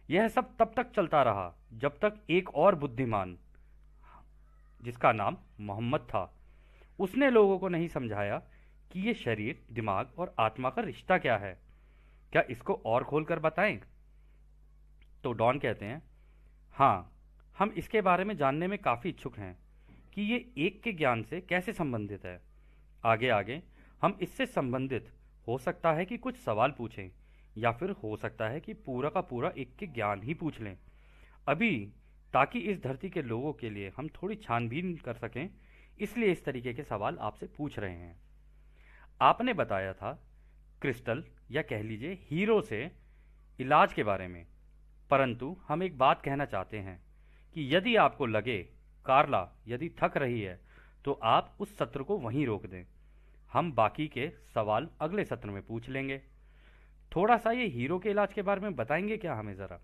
यह 0.10 0.28
सब 0.28 0.56
तब 0.60 0.74
तक 0.76 0.92
चलता 0.92 1.24
रहा, 1.24 1.54
जब 1.74 1.98
तक 2.00 2.22
एक 2.30 2.50
और 2.56 2.76
बुद्धिमान, 2.76 3.38
जिसका 4.84 5.12
नाम 5.12 5.38
मोहम्मद 5.60 6.02
था, 6.02 6.34
उसने 7.00 7.30
लोगों 7.30 7.58
को 7.60 7.68
नहीं 7.68 7.88
समझाया 7.88 8.38
कि 8.92 9.00
यह 9.00 9.14
शरीर, 9.14 9.64
दिमाग 9.72 10.12
और 10.18 10.34
आत्मा 10.40 10.70
का 10.70 10.82
रिश्ता 10.82 11.18
क्या 11.18 11.38
है। 11.38 11.58
क्या 12.32 12.44
इसको 12.50 12.74
और 12.86 13.04
खोलकर 13.04 13.40
बताएँ? 13.40 13.80
तो 15.24 15.32
डॉन 15.34 15.60
कहते 15.60 15.86
हैं 15.86 16.02
हाँ 16.76 17.12
हम 17.58 17.74
इसके 17.78 18.02
बारे 18.02 18.24
में 18.24 18.36
जानने 18.38 18.68
में 18.68 18.78
काफ़ी 18.80 19.10
इच्छुक 19.10 19.38
हैं। 19.38 19.58
कि 20.18 20.24
ये 20.24 20.52
एक 20.58 20.84
के 20.84 20.92
ज्ञान 20.92 21.24
से 21.24 21.42
कैसे 21.42 21.74
संबंधित 21.74 22.26
है? 22.26 22.42
आगे 23.06 23.30
आगे, 23.30 23.64
हम 24.02 24.18
इससे 24.22 24.46
संबंधित 24.46 25.12
हो 25.48 25.58
सकता 25.58 25.94
है 25.94 26.06
कि 26.06 26.18
कुछ 26.18 26.38
सवाल 26.38 26.72
पूछें, 26.72 27.10
या 27.58 27.72
फिर 27.72 27.90
हो 27.90 28.18
सकता 28.18 28.50
है 28.50 28.60
कि 28.60 28.74
पूरा 28.74 29.10
का 29.10 29.22
पूरा 29.22 29.54
एक 29.58 29.76
के 29.76 29.88
ज्ञान 29.88 30.24
ही 30.24 30.34
पूछ 30.34 30.62
लें। 30.62 30.78
अभी, 31.48 31.92
ताकि 32.34 32.60
इस 32.60 32.84
धरती 32.84 33.10
के 33.10 33.22
लोगों 33.22 33.54
के 33.54 33.70
लिए 33.70 33.94
हम 33.98 34.08
थोड़ी 34.08 34.36
छानबीन 34.36 34.96
कर 34.96 35.14
सकें, 35.14 35.50
इसलिए 36.00 36.32
इस 36.32 36.46
तरीके 36.46 36.74
के 36.74 36.84
सवाल 36.84 37.18
आपसे 37.18 37.48
पूछ 37.48 37.80
रहे 37.80 37.96
हैं। 37.96 38.20
आपने 39.22 39.54
बताया 39.54 39.94
था, 39.94 40.28
क्रिस्टल, 40.82 41.24
या 41.52 41.62
कह 41.62 41.84
लीजिए 41.84 42.14
हीरो 42.22 42.62
से 42.62 42.92
इलाज 43.60 43.94
के 43.94 44.04
बारे 44.04 44.28
में। 44.28 44.46
परंतु, 45.10 45.58
हम 45.68 45.84
एक 45.84 45.98
बात 45.98 46.22
कहना 46.22 46.46
चाहते 46.46 46.78
हैं 46.78 47.04
कि 47.54 47.76
यदि 47.76 47.96
आपको 47.96 48.26
लगे 48.26 48.77
कार्ला 49.08 49.48
यदि 49.68 49.90
थक 50.02 50.18
रही 50.18 50.42
है 50.42 50.60
तो 51.06 51.20
आप 51.24 51.56
उस 51.60 51.78
सत्र 51.78 52.04
को 52.04 52.18
वहीं 52.18 52.46
रोक 52.46 52.66
दें। 52.66 52.84
हम 53.52 53.72
बाकी 53.72 54.08
के 54.08 54.30
सवाल 54.54 54.88
अगले 55.00 55.26
सत्र 55.26 55.50
में 55.50 55.62
पूछ 55.66 55.90
लेंगे। 55.90 56.22
थोड़ा 57.12 57.38
सा 57.38 57.52
ये 57.52 57.66
हीरो 57.68 58.00
के 58.00 58.10
इलाज 58.10 58.34
के 58.34 58.42
बारे 58.42 58.62
में 58.62 58.76
बताएँगे 58.76 59.18
क्या 59.18 59.34
हमें 59.34 59.54
ज़रा? 59.54 59.80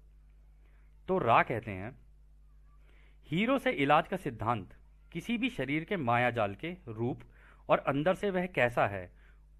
तो 1.08 1.18
रा 1.18 1.42
कहते 1.44 1.72
हैं, 1.72 1.96
हीरो 3.30 3.58
से 3.60 3.72
इलाज 3.74 4.08
का 4.08 4.18
सिद्धांत, 4.18 4.74
किसी 5.12 5.38
भी 5.38 5.50
शरीर 5.50 5.84
के 5.84 5.98
माया 5.98 6.30
जाल 6.30 6.56
के 6.56 6.76
रूप 6.88 7.22
और 7.70 7.80
अंदर 7.80 8.16
से 8.16 8.30
वह 8.30 8.46
कैसा 8.46 8.88
है, 8.88 9.10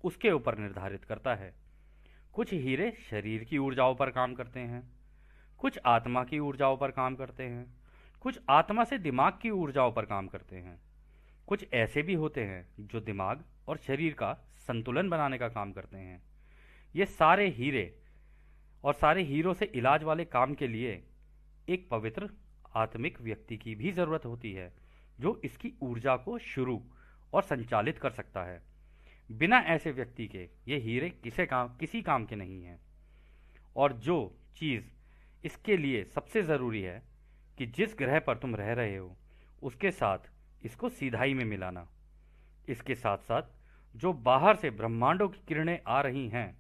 उसके 0.04 0.32
ऊपर 0.32 0.58
निर्धारित 0.58 1.04
करता 1.04 1.36
है। 1.36 1.54
कुछ 2.34 2.54
हीरे 2.54 2.92
शरीर 3.10 3.44
की 3.44 3.58
ऊर्जाओं 3.58 3.96
पर 3.96 4.10
काम 4.10 4.34
करते 4.34 4.60
हैं, 4.60 4.84
कुछ 5.58 5.80
आत्मा 5.86 6.24
की 6.24 6.40
ऊर्जाओं 6.40 6.78
पर 6.78 6.92
काम 6.92 7.16
करते 7.16 7.44
हैं 7.44 7.66
कुछ 8.24 8.40
आत्मा 8.50 8.84
से 8.84 8.98
दिमाग 8.98 9.40
की 9.42 9.50
ऊर्जाओं 9.50 9.92
पर 9.92 10.06
काम 10.06 10.28
करते 10.28 10.56
हैं। 10.56 10.80
कुछ 11.48 11.66
ऐसे 11.74 12.02
भी 12.02 12.14
होते 12.14 12.44
हैं 12.44 12.68
जो 12.80 13.02
दिमाग 13.02 13.44
और 13.68 13.78
शरीर 13.78 14.14
का 14.14 14.34
संतुलन 14.58 15.10
बनाने 15.10 15.38
का 15.38 15.48
काम 15.48 15.72
करते 15.72 15.98
हैं। 15.98 16.22
ये 16.96 17.06
सारे 17.06 17.48
हीरे 17.50 18.00
और 18.84 18.94
सारे 18.94 19.24
हीरो 19.24 19.54
से 19.54 19.66
इलाज 19.66 20.04
वाले 20.04 20.26
काम 20.26 20.54
के 20.54 20.68
लिए 20.68 21.04
एक 21.70 21.90
पवित्र 21.90 22.30
आत्मिक 22.76 23.22
व्यक्ति 23.22 23.58
की 23.58 23.76
भी 23.76 23.92
ज़रूरत 23.92 24.26
होती 24.26 24.54
है, 24.54 24.74
जो 25.20 25.42
इसकी 25.46 25.74
ऊर्जा 25.82 26.16
को 26.18 26.38
शुरू 26.38 26.82
और 27.34 27.44
संचालित 27.44 27.98
कर 27.98 28.12
सकता 28.12 28.44
है। 28.44 28.62
बिना 29.32 29.60
ऐसे 29.60 29.92
व्यक्ति 29.92 30.28
के 30.28 30.50
ये 30.68 30.78
हीरे 30.78 31.10
किसे 31.10 31.46
काम, 31.46 31.68
किसी 31.68 32.02
काम 32.02 32.26
के 32.26 32.36
नहीं 32.36 32.64
हैं। 32.64 32.80
और 33.76 33.94
जो 33.94 34.38
चीज़ 34.56 34.84
इसके 35.46 35.78
लिए 35.78 36.04
सबसे 36.06 36.44
ज़रूरी 36.44 36.82
है 36.82 37.13
कि 37.58 37.66
जिस 37.66 37.96
ग्रह 37.98 38.20
पर 38.20 38.38
तुम 38.38 38.56
रह 38.56 38.74
रहे 38.74 38.98
हो, 38.98 39.18
उसके 39.64 39.92
साथ 39.92 40.18
इसको 40.66 40.90
सीधाई 40.90 41.34
में 41.34 41.46
मिलाना। 41.46 41.88
इसके 42.70 42.96
साथ 42.96 43.18
साथ 43.18 43.42
जो 43.96 44.14
बाहर 44.14 44.56
से 44.56 44.70
ब्रह्मांडों 44.70 45.30
की 45.30 45.40
किरणें 45.48 45.80
आ 45.88 46.02
रही 46.02 46.28
हैं, 46.30 46.58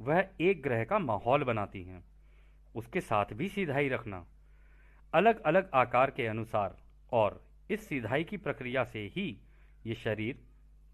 वह 0.00 0.28
एक 0.40 0.62
ग्रह 0.62 0.84
का 0.84 0.98
माहौल 0.98 1.44
बनाती 1.44 1.82
हैं। 1.84 2.04
उसके 2.74 3.00
साथ 3.00 3.26
भी 3.32 3.48
सीधाई 3.48 3.88
रखना। 3.88 4.26
अलग 5.14 5.40
अलग 5.40 5.70
आकार 5.74 6.10
के 6.10 6.26
अनुसार 6.26 6.76
और 7.12 7.44
इस 7.70 7.88
सीधाई 7.88 8.24
की 8.24 8.36
प्रक्रिया 8.36 8.84
से 8.84 9.06
ही 9.06 9.38
ये 9.86 9.94
शरीर, 9.94 10.38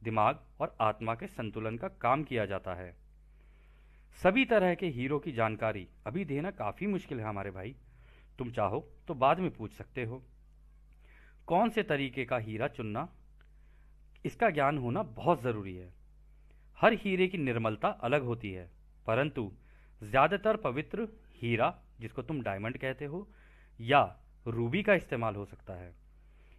दिमाग 0.03 0.41
और 0.61 0.77
आत्मा 0.81 1.15
के 1.15 1.27
संतुलन 1.27 1.77
का 1.77 1.89
काम 1.89 2.25
किया 2.25 2.47
जाता 2.47 2.75
है। 2.75 2.95
सभी 4.23 4.45
तरह 4.45 4.75
के 4.75 4.87
हीरो 4.87 5.19
की 5.19 5.33
जानकारी 5.33 5.89
अभी 6.07 6.25
देना 6.25 6.51
काफ़ी 6.51 6.87
मुश्किल 6.87 7.21
है 7.21 7.27
हमारे 7.27 7.51
भाई। 7.51 7.75
तुम 8.39 8.51
चाहो 8.51 8.81
तो 9.09 9.15
बाद 9.15 9.39
में 9.39 9.51
पूछ 9.51 9.73
सकते 9.73 10.05
हो। 10.05 10.23
कौन 11.49 11.71
से 11.71 11.83
तरीके 11.83 12.25
का 12.25 12.37
हीरा 12.39 12.69
चुनना? 12.69 13.09
इसका 14.25 14.51
ज्ञान 14.51 14.79
होना 14.79 15.03
बहुत 15.03 15.43
ज़रूरी 15.43 15.75
है। 15.77 15.93
हर 16.79 16.93
हीरे 16.95 17.27
की 17.29 17.39
निर्मलता 17.39 17.89
अलग 17.89 18.23
होती 18.23 18.51
है, 18.53 18.71
परंतु 19.07 19.51
ज़्यादातर 20.03 20.57
पवित्र 20.57 21.09
हीरा, 21.35 21.75
जिसको 22.01 22.23
तुम 22.23 22.41
डायमंड 22.43 22.79
कहते 22.79 23.05
हो, 23.05 23.27
या 23.79 24.01
रूबी 24.47 24.83
का 24.83 24.95
इस्तेमाल 24.95 25.35
हो 25.35 25.45
सकता 25.45 25.75
है। 25.75 25.93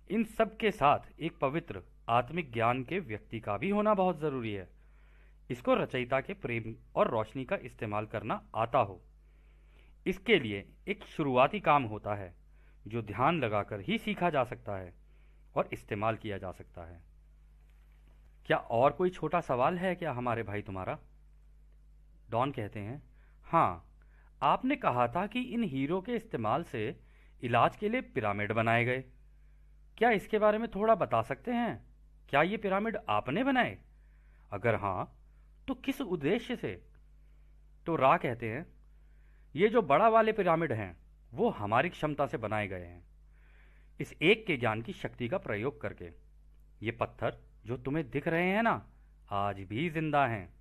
इन 0.10 0.24
सब 0.38 0.55
के 0.58 0.72
साथ 0.72 1.12
एक 1.20 1.38
पवित्र 1.39 1.82
आत्मिक 2.10 2.51
ज्ञान 2.53 2.84
के 2.84 3.00
व्यक्ति 3.01 3.39
का 3.39 3.58
भी 3.58 3.70
होना 3.70 3.94
बहुत 3.94 4.20
ज़रूरी 4.20 4.53
है। 4.53 4.67
इसको 5.50 5.74
रचयिता 5.74 6.20
के 6.22 6.34
प्रेम 6.36 6.75
और 6.96 7.10
रोशनी 7.10 7.46
का 7.46 7.55
इस्तेमाल 7.55 8.05
करना 8.05 8.41
आता 8.55 8.79
हो। 8.79 9.01
इसके 10.06 10.40
लिए 10.40 10.66
एक 10.88 11.04
शुरुआती 11.06 11.60
काम 11.60 11.84
होता 11.84 12.16
है, 12.16 12.34
जो 12.88 13.02
ध्यान 13.02 13.40
लगाकर 13.40 13.80
ही 13.80 13.98
सीखा 13.98 14.30
जा 14.30 14.44
सकता 14.44 14.76
है 14.76 14.94
और 15.56 15.70
इस्तेमाल 15.74 16.16
किया 16.16 16.38
जा 16.38 16.52
सकता 16.52 16.86
है। 16.86 17.02
क्या 18.46 18.58
और 18.58 18.92
कोई 18.92 19.10
छोटा 19.10 19.42
सवाल 19.42 19.78
है 19.78 19.96
क्या 19.96 20.12
हमारे 20.12 20.44
भाई 20.44 20.62
तुम्हारा? 20.62 20.98
डॉन 22.30 22.52
कहते 22.52 22.80
हैं 22.80 23.02
हाँ 23.46 23.86
आपने 24.42 24.76
कहा 24.76 25.08
था 25.08 25.26
कि 25.28 25.42
इन 25.44 25.64
हीरो 25.64 26.02
के 26.02 26.16
इस्तेमाल 26.16 26.64
से 26.64 27.00
इलाज 27.44 27.76
के 27.76 27.90
लिए 27.90 28.02
पिरामिड 28.02 28.52
बनाए 28.52 28.86
गए। 28.86 29.04
क्या 29.98 30.10
इसके 30.12 30.40
बारे 30.40 30.58
में 30.58 30.68
थोड़ा 30.72 30.96
बता 30.96 31.22
सकते 31.22 31.52
हैं? 31.52 31.84
क्या 32.30 32.42
ये 32.42 32.58
पिरामिड 32.58 32.98
आपने 33.10 33.44
बनाए? 33.44 33.78
अगर 34.52 34.76
हाँ 34.76 35.12
तो 35.68 35.74
किस 35.76 36.02
उद्देश्य 36.02 36.56
से? 36.56 36.74
तो 37.86 37.96
रा 37.96 38.16
कहते 38.18 38.50
हैं 38.50 38.75
ये 39.56 39.70
जो 39.70 39.82
बड़ा 39.82 40.10
वाले 40.10 40.32
पिरामिड 40.32 40.72
हैं, 40.72 40.98
वो 41.34 41.50
हमारी 41.50 41.90
क्षमता 41.90 42.26
से 42.26 42.38
बनाए 42.38 42.68
गए 42.68 42.86
हैं। 42.86 43.04
इस 44.00 44.14
एक 44.22 44.46
के 44.48 44.58
ज्ञान 44.58 44.82
की 44.82 44.94
शक्ति 44.94 45.28
का 45.28 45.38
प्रयोग 45.38 45.82
करके। 45.82 46.06
ये 46.86 46.92
पत्थर 46.92 47.38
जो 47.66 47.78
तुम्हें 47.78 48.10
दिख 48.10 48.28
रहे 48.28 48.50
हैं 48.50 48.64
ना, 48.64 48.88
आज 49.32 49.60
भी 49.60 49.90
ज़िंदा 49.90 50.28
हैं। 50.28 50.54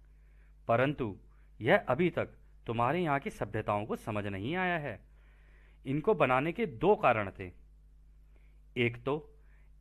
परंतु 0.69 1.19
यह 1.61 1.85
अभी 1.89 2.11
तक 2.11 2.29
तुम्हारे 2.67 3.01
यहाँ 3.01 3.21
की 3.21 3.31
सभ्यताओं 3.31 3.87
को 3.87 3.97
समझ 3.97 4.27
नहीं 4.27 4.57
आया 4.57 4.79
है। 4.79 5.01
इनको 5.87 6.15
बनाने 6.15 6.53
के 6.53 6.67
दो 6.67 6.97
कारण 6.97 7.31
थे। 7.31 7.51
एक 8.77 9.05
तो 9.05 9.35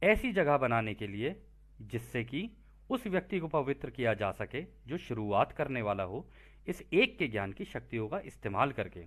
ऐसी 0.04 0.34
जगह 0.34 0.58
बनाने 0.58 0.94
के 0.94 1.08
लिए, 1.08 1.42
जिससे 1.82 2.24
कि 2.24 2.58
उस 2.90 3.08
व्यक्ति 3.08 3.40
को 3.40 3.48
पवित्र 3.48 3.90
किया 3.90 4.14
जा 4.14 4.32
सके 4.32 4.62
जो 4.88 4.98
शुरुआत 4.98 5.52
करने 5.52 5.82
वाला 5.82 6.04
हो 6.04 6.30
इस 6.68 6.84
एक 6.94 7.18
के 7.18 7.28
ज्ञान 7.28 7.52
की 7.52 7.66
शक्तियों 7.66 8.08
का 8.08 8.20
इस्तेमाल 8.20 8.72
करके। 8.72 9.06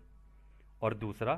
और 0.83 0.95
दूसरा, 0.95 1.35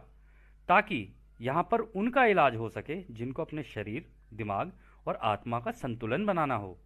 ताकि 0.68 1.08
यहाँ 1.40 1.68
पर 1.70 1.80
उनका 1.80 2.24
इलाज 2.24 2.56
हो 2.56 2.68
सके 2.68 3.02
जिनको 3.12 3.42
अपने 3.42 3.62
शरीर, 3.62 4.10
दिमाग 4.34 4.72
और 5.06 5.16
आत्मा 5.16 5.60
का 5.60 5.70
संतुलन 5.70 6.26
बनाना 6.26 6.54
हो। 6.54 6.78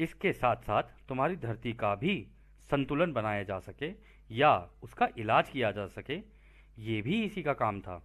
इसके 0.00 0.32
साथ 0.32 0.56
साथ 0.56 0.82
तुम्हारी 1.08 1.36
धरती 1.36 1.72
का 1.72 1.94
भी 1.94 2.28
संतुलन 2.70 3.12
बनाया 3.12 3.42
जा 3.42 3.58
सके 3.58 3.92
या 4.30 4.70
उसका 4.82 5.08
इलाज 5.18 5.48
किया 5.48 5.70
जा 5.70 5.86
सके, 5.86 6.16
ये 6.78 7.02
भी 7.02 7.22
इसी 7.24 7.42
का 7.42 7.52
काम 7.52 7.80
था। 7.80 8.02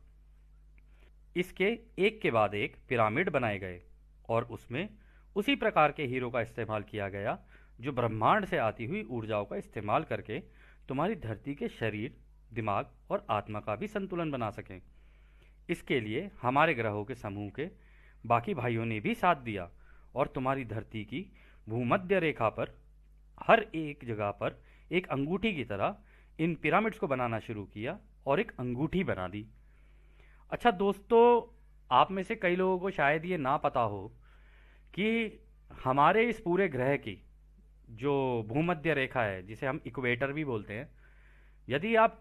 इसके 1.38 1.80
एक 2.00 2.22
के 2.22 2.32
बाद 2.32 2.54
एक 2.54 2.76
पिरामिड 2.90 3.30
बनाए 3.30 3.60
गए 3.60 3.82
और 4.30 4.44
उसमें 4.44 4.90
उसी 5.36 5.56
प्रकार 5.56 5.92
के 5.92 6.04
हीरो 6.04 6.30
का 6.30 6.42
इस्तेमाल 6.42 6.84
किया 6.84 7.10
गया 7.10 7.40
जो 7.82 7.92
ब्रह्मांड 7.92 8.46
से 8.46 8.58
आती 8.58 8.86
हुई 8.86 9.02
ऊर्जाओं 9.12 9.46
का 9.46 9.56
इस्तेमाल 9.56 10.04
करके 10.04 10.40
तुम्हारी 10.88 11.16
धरती 11.16 11.56
के 11.56 11.68
शरीर, 11.70 12.16
दिमाग 12.54 12.90
और 13.12 13.26
आत्मा 13.30 13.60
का 13.60 13.76
भी 13.76 13.88
संतुलन 13.88 14.32
बना 14.32 14.50
सकें। 14.50 14.82
इसके 15.70 16.00
लिए 16.00 16.30
हमारे 16.42 16.74
ग्रहों 16.74 17.04
के 17.06 17.16
समूह 17.16 17.50
के 17.50 17.68
बाकी 18.24 18.54
भाइयों 18.54 18.86
ने 18.86 19.00
भी 19.00 19.16
साथ 19.16 19.36
दिया 19.36 19.70
और 20.16 20.28
तुम्हारी 20.28 20.66
धरती 20.66 21.04
की 21.06 21.26
भूमध्य 21.68 22.20
रेखा 22.20 22.50
पर, 22.50 22.76
हर 23.38 23.66
एक 23.76 24.06
जगह 24.06 24.32
पर 24.32 24.62
एक 24.92 25.08
अंगूठी 25.08 25.54
की 25.54 25.64
तरह 25.64 25.96
इन 26.40 26.56
पिरामिड्स 26.56 27.00
को 27.00 27.08
बनाना 27.08 27.40
शुरू 27.40 27.64
किया 27.64 27.98
और 28.28 28.40
एक 28.40 28.52
अंगूठी 28.60 29.04
बना 29.04 29.28
दी। 29.28 29.46
अच्छा 30.52 30.72
दोस्तों, 30.72 31.24
आप 31.90 32.12
में 32.12 32.24
से 32.24 32.36
कई 32.36 32.56
लोगों 32.56 32.80
को 32.80 32.90
शायद 32.92 33.26
ये 33.26 33.38
ना 33.38 33.58
पता 33.58 33.82
हो 33.82 34.08
कि 34.94 35.40
हमारे 35.84 36.30
इस 36.30 36.40
पूरे 36.40 36.68
ग्रह 36.68 36.96
की 36.98 37.18
जो 37.92 38.46
भूमध्य 38.48 38.94
रेखा 38.94 39.22
है, 39.24 39.42
जिसे 39.44 39.68
हम 39.68 39.80
इक्वेटर 39.88 40.32
भी 40.34 40.46
बोलते 40.46 40.74
हैं, 40.74 40.90
यदि 41.68 41.96
आप 41.96 42.20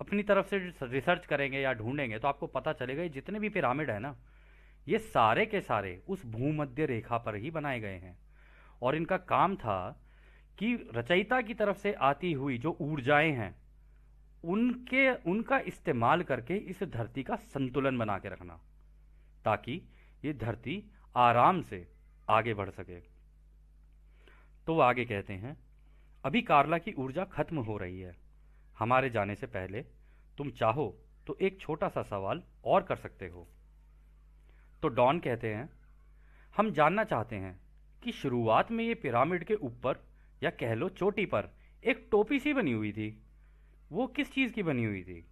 अपनी 0.00 0.22
तरफ़ 0.22 0.46
से 0.46 0.58
रिसर्च 0.82 1.26
करेंगे 1.26 1.60
या 1.60 1.72
ढूंढेंगे 1.72 2.18
तो 2.18 2.28
आपको 2.28 2.46
पता 2.46 2.72
चलेगा 2.72 3.02
ये 3.02 3.08
जितने 3.08 3.38
भी 3.38 3.48
पिरामिड 3.48 3.90
है 3.90 3.98
ना, 3.98 4.14
ये 4.86 4.98
सारे 4.98 5.46
के 5.46 5.60
सारे 5.60 6.00
उस 6.08 6.26
भूमध्य 6.26 6.86
रेखा 6.86 7.18
पर 7.18 7.34
ही 7.34 7.50
बनाए 7.50 7.80
गए 7.80 7.96
हैं। 7.96 8.16
और 8.82 8.96
इनका 8.96 9.16
काम 9.16 9.56
था 9.56 10.04
कि 10.58 10.74
रचयिता 10.94 11.40
की 11.40 11.54
तरफ़ 11.54 11.76
से 11.76 11.92
आती 11.92 12.32
हुई 12.32 12.58
जो 12.58 12.76
ऊर्जाएँ 12.80 13.32
हैं, 13.32 13.54
उनके, 14.44 15.10
उनका 15.30 15.58
इस्तेमाल 15.58 16.22
करके 16.22 16.56
इस 16.70 16.82
धरती 16.84 17.22
का 17.22 17.36
संतुलन 17.36 17.98
बना 17.98 18.18
के 18.18 18.28
रखना, 18.28 18.60
ताकि 19.44 19.80
ये 20.24 20.32
धरती 20.34 20.82
आराम 21.16 21.62
से 21.62 21.86
आगे 22.28 22.54
बढ़ 22.54 22.70
सके। 22.70 23.00
तो 24.68 24.74
वो 24.74 24.80
आगे 24.80 25.04
कहते 25.04 25.32
हैं, 25.32 25.56
अभी 26.24 26.40
कार्ला 26.42 26.78
की 26.78 26.92
ऊर्जा 26.92 27.24
खत्म 27.24 27.58
हो 27.58 27.76
रही 27.76 28.00
है। 28.00 28.14
हमारे 28.78 29.10
जाने 29.10 29.34
से 29.34 29.46
पहले 29.46 29.80
तुम 30.38 30.50
चाहो 30.50 30.86
तो 31.26 31.36
एक 31.40 31.60
छोटा 31.60 31.88
सा 31.88 32.02
सवाल 32.02 32.42
और 32.64 32.82
कर 32.82 32.96
सकते 32.96 33.28
हो। 33.28 33.46
तो 34.82 34.88
डॉन 34.88 35.18
कहते 35.18 35.54
हैं, 35.54 35.68
हम 36.56 36.70
जानना 36.70 37.04
चाहते 37.04 37.36
हैं 37.36 37.60
कि 38.02 38.12
शुरुआत 38.12 38.70
में 38.70 38.84
ये 38.84 38.94
पिरामिड 38.94 39.44
के 39.44 39.54
ऊपर 39.54 40.02
या 40.42 40.50
कह 40.50 40.74
लो 40.74 40.88
चोटी 40.88 41.26
पर 41.26 41.48
एक 41.84 42.08
टोपी 42.10 42.38
सी 42.38 42.52
बनी 42.54 42.72
हुई 42.72 42.92
थी। 42.92 43.08
वो 43.92 44.06
किस 44.06 44.32
चीज़ 44.32 44.52
की 44.52 44.62
बनी 44.62 44.84
हुई 44.84 45.02
थी? 45.02 45.24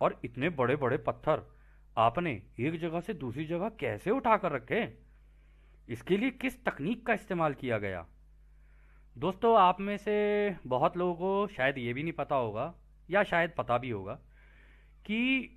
और 0.00 0.20
इतने 0.24 0.48
बड़े 0.48 0.76
बड़े 0.76 0.96
पत्थर 0.98 1.42
आपने 1.96 2.42
एक 2.60 2.78
जगह 2.78 3.00
से 3.00 3.14
दूसरी 3.14 3.44
जगह 3.44 3.68
कैसे 3.68 4.10
उठा 4.10 4.36
कर 4.36 4.52
रखे? 4.52 4.84
इसके 5.88 6.16
लिए 6.16 6.30
किस 6.30 6.64
तकनीक 6.64 7.06
का 7.06 7.14
इस्तेमाल 7.14 7.54
किया 7.54 7.78
गया? 7.78 8.06
दोस्तों, 9.18 9.58
आप 9.58 9.80
में 9.80 9.96
से 9.96 10.56
बहुत 10.66 10.96
लोगों 10.96 11.14
को 11.14 11.46
शायद 11.46 11.78
ये 11.78 11.92
भी 11.92 12.02
नहीं 12.02 12.12
पता 12.12 12.36
होगा, 12.36 12.74
या 13.10 13.22
शायद 13.22 13.50
पता 13.58 13.78
भी 13.78 13.90
होगा, 13.90 14.14
कि 15.06 15.50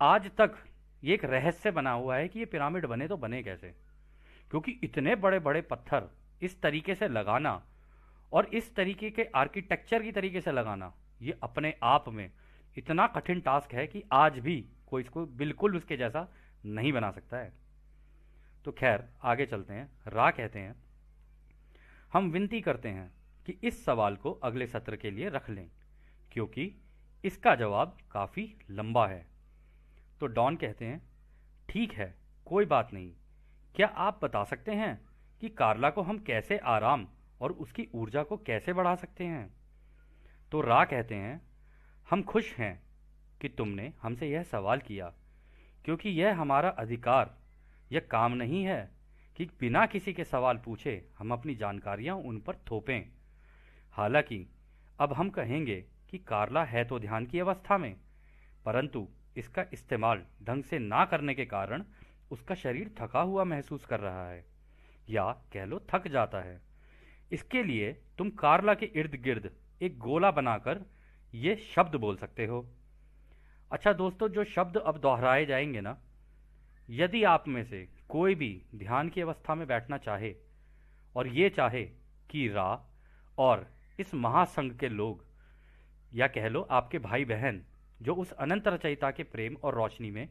आज 0.00 0.30
तक 0.38 0.54
ये 1.04 1.14
एक 1.14 1.24
रहस्य 1.24 1.70
बना 1.70 1.90
हुआ 1.90 2.16
है 2.16 2.28
कि 2.28 2.38
ये 2.38 2.44
पिरामिड 2.44 2.86
बने 2.86 3.08
तो 3.08 3.16
बने 3.16 3.42
कैसे? 3.42 3.68
क्योंकि 4.50 4.72
इतने 4.84 5.14
बड़े 5.16 5.38
बड़े 5.38 5.60
पत्थर 5.60 6.08
इस 6.42 6.60
तरीके 6.62 6.94
से 6.94 7.08
लगाना 7.08 7.66
और 8.32 8.46
इस 8.46 8.74
तरीके 8.74 9.10
के 9.10 9.24
आर्किटेक्चर 9.34 10.02
की 10.02 10.12
तरीके 10.12 10.40
से 10.40 10.52
लगाना, 10.52 10.94
ये 11.22 11.38
अपने 11.42 11.74
आप 11.82 12.08
में 12.08 12.30
इतना 12.78 13.06
कठिन 13.06 13.40
टास्क 13.40 13.74
है 13.74 13.86
कि 13.86 14.04
आज 14.12 14.38
भी 14.38 14.64
कोई 14.86 15.02
इसको 15.02 15.26
बिल्कुल 15.26 15.76
उसके 15.76 15.96
जैसा 15.96 16.28
नहीं 16.64 16.92
बना 16.92 17.10
सकता 17.10 17.36
है। 17.36 17.52
तो 18.64 18.72
खैर, 18.72 19.08
आगे 19.22 19.46
चलते 19.46 19.74
हैं। 19.74 19.90
रा 20.08 20.30
कहते 20.30 20.58
हैं। 20.58 20.91
हम 22.12 22.30
विनती 22.30 22.60
करते 22.60 22.88
हैं 22.88 23.10
कि 23.46 23.58
इस 23.64 23.84
सवाल 23.84 24.16
को 24.16 24.30
अगले 24.42 24.66
सत्र 24.66 24.96
के 24.96 25.10
लिए 25.10 25.28
रख 25.28 25.48
लें, 25.50 25.66
क्योंकि 26.32 26.70
इसका 27.24 27.54
जवाब 27.54 27.96
काफ़ी 28.12 28.54
लंबा 28.70 29.06
है। 29.06 29.24
तो 30.20 30.26
डॉन 30.26 30.56
कहते 30.56 30.84
हैं, 30.84 31.00
ठीक 31.68 31.92
है, 31.92 32.14
कोई 32.46 32.64
बात 32.64 32.92
नहीं। 32.92 33.12
क्या 33.74 33.86
आप 33.86 34.20
बता 34.24 34.44
सकते 34.44 34.72
हैं 34.72 35.00
कि 35.40 35.48
कार्ला 35.48 35.90
को 35.90 36.02
हम 36.02 36.18
कैसे 36.18 36.58
आराम 36.58 37.06
और 37.40 37.52
उसकी 37.52 37.88
ऊर्जा 37.94 38.22
को 38.22 38.36
कैसे 38.36 38.72
बढ़ा 38.72 38.94
सकते 38.94 39.24
हैं? 39.24 39.50
तो 40.52 40.60
रा 40.60 40.84
कहते 40.84 41.14
हैं, 41.14 41.40
हम 42.08 42.22
खुश 42.22 42.52
हैं 42.54 42.82
कि 43.40 43.48
तुमने 43.48 43.92
हमसे 44.02 44.30
यह 44.30 44.42
सवाल 44.42 44.80
किया, 44.80 45.12
क्योंकि 45.84 46.08
यह 46.10 46.40
हमारा 46.40 46.68
अधिकार, 46.68 47.36
यह 47.92 48.08
काम 48.10 48.32
नहीं 48.32 48.64
है। 48.64 49.01
कि 49.36 49.44
बिना 49.60 49.84
किसी 49.86 50.12
के 50.12 50.24
सवाल 50.24 50.56
पूछे 50.56 51.02
हम 51.18 51.32
अपनी 51.32 51.54
जानकारियाँ 51.54 52.16
उन 52.16 52.38
पर 52.38 52.56
थोपें। 52.70 53.02
हालाँकि, 53.94 54.46
अब 54.98 55.12
हम 55.12 55.30
कहेंगे 55.30 55.76
कि 56.10 56.18
कारला 56.18 56.64
है 56.64 56.84
तो 56.84 56.98
ध्यान 56.98 57.26
की 57.26 57.38
अवस्था 57.38 57.78
में, 57.78 57.94
परंतु 58.64 59.06
इसका 59.36 59.64
इस्तेमाल 59.72 60.22
ढंग 60.42 60.62
से 60.62 60.78
ना 60.78 61.04
करने 61.04 61.34
के 61.34 61.44
कारण 61.44 61.84
उसका 62.30 62.54
शरीर 62.54 62.90
थका 62.98 63.20
हुआ 63.20 63.44
महसूस 63.44 63.84
कर 63.84 64.00
रहा 64.00 64.28
है, 64.28 64.44
या 65.10 65.30
कह 65.52 65.64
लो 65.64 65.80
थक 65.90 66.08
जाता 66.08 66.40
है। 66.40 66.60
इसके 67.32 67.62
लिए 67.62 67.92
तुम 68.18 68.30
कारला 68.30 68.74
के 68.74 68.86
इर्द 68.86 69.14
गिर्द 69.14 69.50
एक 69.82 69.98
गोला 69.98 70.30
बनाकर 70.30 70.84
ये 71.34 71.56
शब्द 71.66 71.96
बोल 71.96 72.16
सकते 72.16 72.46
हो। 72.46 72.66
अच्छा 73.70 73.92
दोस्तों, 73.92 74.28
जो 74.28 74.44
शब्द 74.44 74.76
अब 74.76 74.98
दोहराए 74.98 75.44
जाएँगे 75.46 75.80
ना 75.80 75.96
यदि 76.92 77.24
आप 77.24 77.48
में 77.48 77.64
से 77.64 77.88
कोई 78.08 78.34
भी 78.34 78.62
ध्यान 78.74 79.08
की 79.08 79.20
अवस्था 79.20 79.54
में 79.54 79.66
बैठना 79.66 79.96
चाहे 79.96 80.34
और 81.16 81.26
ये 81.26 81.48
चाहे 81.50 81.82
कि 82.30 82.48
रा 82.48 82.86
और 83.38 83.74
इस 84.00 84.14
महासंघ 84.14 84.78
के 84.78 84.88
लोग 84.88 85.24
या 86.14 86.26
कह 86.26 86.48
लो 86.48 86.60
आपके 86.70 86.98
भाई 86.98 87.24
बहन 87.24 87.62
जो 88.02 88.14
उस 88.14 88.32
अनंत 88.32 88.68
रचयिता 88.68 89.10
के 89.10 89.22
प्रेम 89.22 89.56
और 89.64 89.74
रोशनी 89.74 90.10
में 90.10 90.28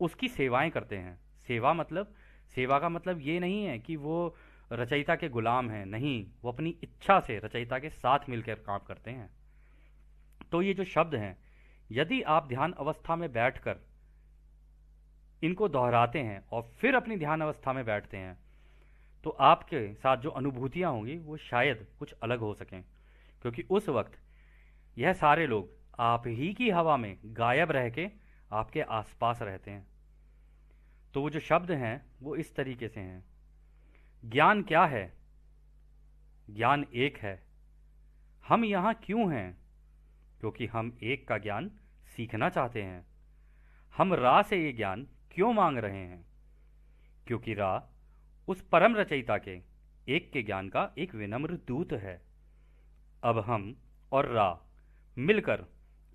उसकी 0.00 0.28
सेवाएँ 0.28 0.70
करते 0.70 0.96
हैं। 0.96 1.20
सेवा 1.46 1.72
मतलब 1.72 2.14
सेवा 2.54 2.78
का 2.78 2.88
मतलब 2.88 3.20
ये 3.20 3.40
नहीं 3.40 3.64
है 3.64 3.78
कि 3.78 3.96
वो 3.96 4.36
रचयिता 4.72 5.16
के 5.16 5.28
गुलाम 5.28 5.70
हैं, 5.70 5.86
नहीं, 5.86 6.26
वो 6.42 6.52
अपनी 6.52 6.70
इच्छा 6.82 7.20
से 7.20 7.38
रचयिता 7.38 7.78
के 7.78 7.90
साथ 7.90 8.18
मिलकर 8.28 8.54
काम 8.54 8.78
करते 8.78 9.10
हैं। 9.10 9.30
तो 10.52 10.62
ये 10.62 10.74
जो 10.74 10.84
शब्द 10.84 11.14
हैं, 11.14 11.38
यदि 11.92 12.22
आप 12.22 12.48
ध्यान 12.48 12.72
अवस्था 12.72 13.16
में 13.16 13.32
बैठकर 13.32 13.76
इनको 15.42 15.68
दोहराते 15.68 16.18
हैं 16.18 16.44
और 16.52 16.62
फिर 16.62 16.94
अपनी 16.94 17.16
ध्यान 17.16 17.40
अवस्था 17.40 17.72
में 17.72 17.84
बैठते 17.84 18.16
हैं। 18.16 18.38
तो 19.24 19.30
आपके 19.30 19.94
साथ 19.94 20.16
जो 20.16 20.30
अनुभूतियाँ 20.30 20.92
होंगी, 20.92 21.18
वो 21.18 21.36
शायद 21.36 21.86
कुछ 21.98 22.12
अलग 22.12 22.38
हो 22.38 22.54
सकें। 22.54 22.84
क्योंकि 23.42 23.62
उस 23.70 23.88
वक्त 23.88 24.18
यह 24.98 25.12
सारे 25.12 25.46
लोग 25.46 25.70
आप 25.98 26.22
ही 26.26 26.54
की 26.54 26.70
हवा 26.70 26.96
में 26.96 27.18
गायब 27.24 27.70
रह 27.70 27.90
के 27.90 28.08
आपके 28.52 28.80
आसपास 28.80 29.42
रहते 29.42 29.70
हैं। 29.70 29.86
तो 31.14 31.22
वो 31.22 31.30
जो 31.30 31.40
शब्द 31.40 31.70
हैं, 31.70 32.06
वो 32.22 32.36
इस 32.36 32.56
तरीके 32.56 32.88
से 32.88 33.00
हैं। 33.00 33.24
ज्ञान 34.24 34.62
क्या 34.62 34.84
है? 34.84 35.12
ज्ञान 36.50 36.86
एक 36.94 37.18
है। 37.18 37.42
हम 38.48 38.64
यहाँ 38.64 38.94
क्यों 38.94 39.34
हैं? 39.34 39.58
क्योंकि 40.40 40.66
हम 40.66 40.98
एक 41.02 41.28
का 41.28 41.38
ज्ञान 41.38 41.70
सीखना 42.16 42.48
चाहते 42.48 42.82
हैं। 42.82 43.06
हम 43.96 44.14
रा 44.14 44.42
से 44.42 44.64
ये 44.64 44.72
ज्ञान 44.72 45.06
क्यों 45.30 45.52
मांग 45.52 45.78
रहे 45.78 45.98
हैं? 45.98 46.24
क्योंकि 47.26 47.54
रा 47.54 47.88
उस 48.48 48.60
परम 48.62 48.96
रचयिता 48.96 49.38
के, 49.38 49.62
एक 50.08 50.32
के 50.32 50.42
ज्ञान 50.42 50.68
का 50.68 50.94
एक 50.98 51.14
विनम्र 51.14 51.54
दूत 51.54 51.92
है। 51.92 52.22
अब 53.22 53.38
हम 53.38 53.76
और 54.12 54.26
रा 54.26 54.60
मिलकर 55.18 55.64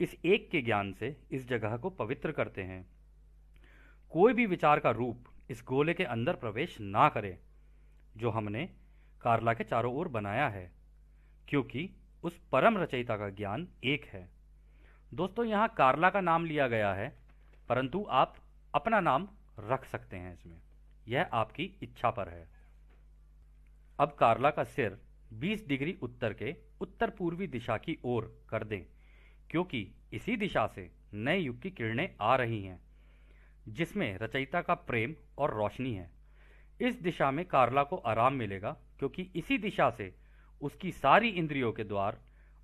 इस 0.02 0.18
एक 0.26 0.50
के 0.50 0.62
ज्ञान 0.62 0.94
से 0.94 1.18
इस 1.32 1.48
जगह 1.48 1.78
को 1.78 1.90
पवित्र 1.90 2.32
करते 2.32 2.64
हैं। 2.64 2.88
कोई 4.10 4.34
भी 4.34 4.46
विचार 4.46 4.80
का 4.80 4.92
रूप 4.92 5.26
इस 5.50 5.64
गोले 5.68 5.94
के 5.94 6.04
अंदर 6.04 6.34
प्रवेश 6.34 6.78
ना 6.82 7.10
करे, 7.10 7.40
जो 8.18 8.30
हमने 8.30 8.70
कारला 9.22 9.54
के 9.54 9.64
चारों 9.64 9.96
ओर 9.96 10.08
बनाया 10.08 10.48
है, 10.48 10.72
क्योंकि 11.48 11.90
उस 12.24 12.38
परम 12.52 12.78
रचयिता 12.78 13.18
का 13.18 13.30
ज्ञान 13.30 13.68
एक 13.84 14.06
है। 14.06 14.30
दोस्तों, 15.14 15.46
यहाँ 15.46 15.74
कारला 15.78 16.10
का 16.10 16.22
नाम 16.22 16.46
लिया 16.46 16.68
गया 16.68 16.94
है, 16.94 17.18
परंतु 17.70 18.08
आप 18.10 18.36
अपना 18.76 19.00
नाम 19.00 19.28
रख 19.60 19.86
सकते 19.86 20.18
हैं 20.18 20.34
इसमें। 20.34 20.58
यह 21.08 21.30
आपकी 21.34 21.64
इच्छा 21.84 22.10
पर 22.10 22.30
है। 22.30 22.48
अब 24.00 24.16
कारला 24.20 24.50
का 24.50 24.64
सिर 24.64 24.98
20 25.34 25.68
डिग्री 25.68 25.98
उत्तर 26.02 26.34
के 26.34 26.56
उत्तर 26.82 27.10
पूर्वी 27.10 27.48
दिशा 27.48 27.78
की 27.78 27.98
ओर 28.06 28.44
कर 28.50 28.64
दें, 28.64 28.82
क्योंकि 29.50 29.88
इसी 30.14 30.36
दिशा 30.36 30.66
से 30.68 30.90
नए 31.14 31.38
युग 31.38 31.62
की 31.62 31.72
किरणें 31.72 32.10
आ 32.22 32.36
रही 32.36 32.64
हैं, 32.64 32.80
जिसमें 33.68 34.18
रचयिता 34.18 34.62
का 34.62 34.74
प्रेम 34.74 35.16
और 35.38 35.54
रोशनी 35.54 35.94
है। 35.94 36.10
इस 36.82 37.02
दिशा 37.02 37.32
में 37.32 37.46
कारला 37.46 37.84
को 37.84 37.96
आराम 37.96 38.34
मिलेगा, 38.34 38.72
क्योंकि 39.00 39.30
इसी 39.36 39.58
दिशा 39.58 39.90
से 39.90 40.14
उसकी 40.62 40.92
सारी 40.92 41.30
इंद्रियों 41.30 41.72
के 41.72 41.84
द्वार 41.84 42.20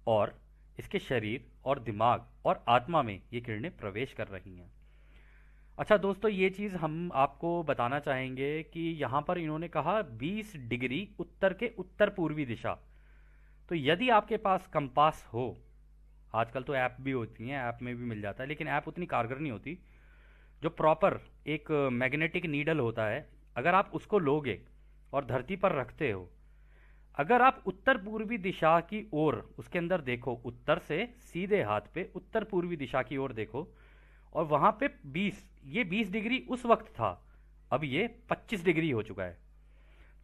और 0.08 0.40
इसके 0.80 1.00
शरीर 1.00 1.48
और 1.66 1.80
दिमाग 1.80 2.28
और 2.46 2.64
आत्मा 2.68 3.02
में 3.02 3.22
ये 3.34 3.42
किरणें 3.42 3.78
प्रवेश 3.78 4.14
कर 4.14 4.28
रही 4.28 4.58
हैं। 4.58 4.81
अच्छा 5.82 5.98
दोस्तों, 5.98 6.32
ये 6.32 6.50
चीज़ 6.50 6.76
हम 6.76 7.12
आपको 7.14 7.64
बताना 7.64 8.00
चाहेंगे 8.00 8.64
कि 8.64 8.80
यहाँ 8.80 9.22
पर 9.22 9.38
इन्होंने 9.38 9.68
कहा 9.68 10.02
20 10.20 10.56
डिग्री 10.58 11.10
उत्तर 11.20 11.54
के 11.54 11.72
उत्तर 11.78 12.10
पूर्वी 12.10 12.46
दिशा। 12.46 12.74
तो 13.70 13.76
यदि 13.76 14.10
आपके 14.10 14.38
पास 14.38 14.68
कंपास 14.68 15.26
हो, 15.34 15.58
आजकल 16.36 16.64
तो 16.64 16.76
ऐप 16.76 16.98
भी 17.02 17.12
होती 17.12 17.48
हैं, 17.48 17.64
ऐप 17.64 17.80
में 17.82 17.96
भी 17.96 18.04
मिल 18.04 18.22
जाता 18.22 18.44
है, 18.44 18.50
लेकिन 18.50 18.68
ऐप 18.68 18.88
उतनी 18.88 19.06
कारगर 19.06 19.40
नहीं 19.40 19.52
होती, 19.52 19.78
जो 20.62 20.70
प्रॉपर 20.70 21.20
एक 21.48 21.72
मैग्नेटिक 21.72 22.46
नीडल 22.46 22.80
होता 22.80 23.06
है, 23.06 23.30
अगर 23.58 23.76
आप 23.76 23.92
उसको 23.94 24.20
लोगे 24.20 24.62
और 25.14 25.26
धरती 25.26 25.56
पर 25.56 25.72
रखते 25.72 26.12
हो, 26.12 26.30
अगर 27.16 27.42
आप 27.42 27.64
उत्तर 27.66 27.98
पूर्वी 27.98 28.38
दिशा 28.38 28.80
की 28.80 29.10
ओर 29.14 29.56
उसके 29.60 29.80
अंदर 29.80 30.02
देखो, 30.02 30.42
उत्तर 30.46 30.80
से 30.80 31.14
सीधे 31.22 31.64
हाथ 31.64 31.82
पे 31.96 32.12
उत्तर 32.16 32.44
पूर्वी 32.44 32.76
दिशा 32.76 33.02
की 33.02 33.18
ओर 33.18 33.34
देखो 33.34 33.72
और 34.34 34.46
वहाँ 34.46 34.72
पे 34.80 34.90
20 35.08 35.44
ये 35.66 35.84
20 35.84 36.12
डिग्री 36.12 36.40
उस 36.50 36.66
वक्त 36.66 36.88
था। 36.88 37.10
अब 37.72 37.84
ये 37.84 38.08
25 38.30 38.64
डिग्री 38.66 38.90
हो 38.92 39.02
चुका 39.04 39.24
है। 39.24 39.38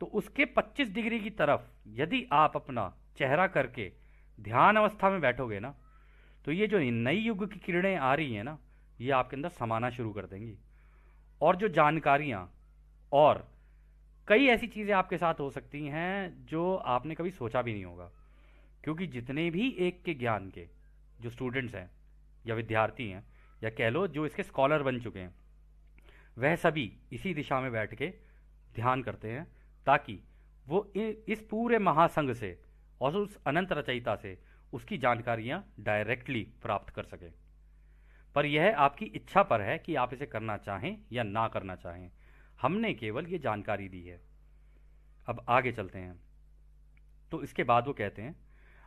तो 0.02 0.06
उसके 0.06 0.46
25 0.48 0.94
डिग्री 0.94 1.20
की 1.20 1.30
तरफ़ 1.30 1.62
यदि 1.88 2.26
आप 2.32 2.56
अपना 2.56 2.94
चेहरा 3.18 3.48
करके 3.48 3.92
ध्यान 4.40 4.76
अवस्था 4.76 5.10
में 5.10 5.22
बैठोगे 5.22 5.60
ना 5.60 5.76
तो 6.46 6.52
ये 6.52 6.68
जो 6.68 6.80
नई 6.80 7.18
युग 7.18 7.52
की 7.54 7.60
किरणें 7.60 7.96
आ 7.96 8.14
रही 8.16 8.34
हैं 8.34 8.44
ना, 8.44 8.58
ये 9.02 9.12
आपके 9.12 9.36
अंदर 9.36 9.50
समाना 9.50 9.90
शुरू 9.90 10.12
कर 10.14 10.26
देंगी। 10.26 10.58
और 11.42 11.56
जो 11.56 11.68
जानकारियाँ 11.68 12.50
और 13.12 13.48
कई 14.28 14.46
ऐसी 14.48 14.68
चीज़ें 14.68 14.94
आपके 14.96 15.18
साथ 15.18 15.40
हो 15.40 15.50
सकती 15.50 15.86
हैं 15.88 16.46
जो 16.46 16.76
आपने 16.76 17.16
कभी 17.16 17.32
सोचा 17.32 17.62
भी 17.62 17.74
नहीं 17.74 17.86
होगा। 17.86 18.10
क्योंकि 18.84 19.08
जितने 19.08 19.50
भी 19.52 19.70
एक 19.80 20.04
के 20.04 20.14
ज्ञान 20.14 20.50
के 20.50 20.68
जो 21.22 21.30
स्टूडेंट्स 21.30 21.76
हैं 21.76 21.90
या 22.48 22.56
विद्यार्थी 22.56 23.10
हैं 23.10 23.24
या 23.64 23.70
कह 23.70 23.90
लो, 23.90 24.08
जो 24.08 24.26
इसके 24.26 24.44
स्कॉलर 24.44 24.84
बन 24.84 25.00
चुके 25.00 25.20
हैं। 25.20 25.36
वह 26.38 26.56
सभी 26.56 26.98
इसी 27.14 27.34
दिशा 27.34 27.62
में 27.62 27.72
बैठ 27.72 27.96
के 27.96 28.08
ध्यान 28.76 29.04
करते 29.04 29.32
हैं, 29.32 29.48
ताकि 29.86 30.20
वो 30.68 30.92
इस 31.30 31.48
पूरे 31.52 31.80
महासंघ 31.80 32.34
से 32.34 32.62
और 33.02 33.16
उस 33.16 33.38
अनंत 33.48 33.72
रचयिता 33.72 34.16
से 34.16 34.38
उसकी 34.74 34.98
जानकारियाँ 34.98 35.74
डायरेक्टली 35.80 36.44
प्राप्त 36.62 36.94
कर 36.94 37.04
सके। 37.04 37.30
पर 38.36 38.46
यह 38.46 38.76
आपकी 38.78 39.06
इच्छा 39.06 39.44
पर 39.44 39.62
है 39.62 39.78
कि 39.78 39.96
आप 39.96 40.14
इसे 40.14 40.26
करना 40.26 40.58
चाहें 40.58 40.98
या 41.12 41.24
ना 41.24 41.48
करना 41.48 41.76
चाहें। 41.76 42.12
हमने 42.62 42.94
केवल 42.94 43.26
ये 43.26 43.40
जानकारी 43.40 43.88
दी 43.90 44.04
है। 44.04 44.22
अब 45.28 45.46
आगे 45.50 45.72
चलते 45.72 46.00
हैं। 46.00 46.20
तो 47.32 47.44
इसके 47.44 47.64
बाद 47.64 47.88
वो 47.88 47.94
कहते 47.94 48.22
हैं, 48.22 48.36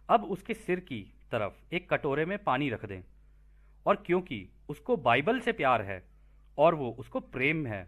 अब 0.08 0.24
उसके 0.24 0.54
सिर 0.54 0.80
की 0.80 1.14
तरफ़ 1.32 1.74
एक 1.74 1.90
कटोरे 1.90 2.24
में 2.24 2.38
पानी 2.44 2.70
रख 2.70 2.84
दें। 2.84 3.02
और 3.86 4.02
क्योंकि 4.06 4.46
उसको 4.68 4.96
बाइबल 4.96 5.40
से 5.40 5.52
प्यार 5.52 5.82
है 5.82 6.02
और 6.58 6.74
वो 6.74 6.90
उसको 6.98 7.20
प्रेम 7.20 7.66
है, 7.66 7.86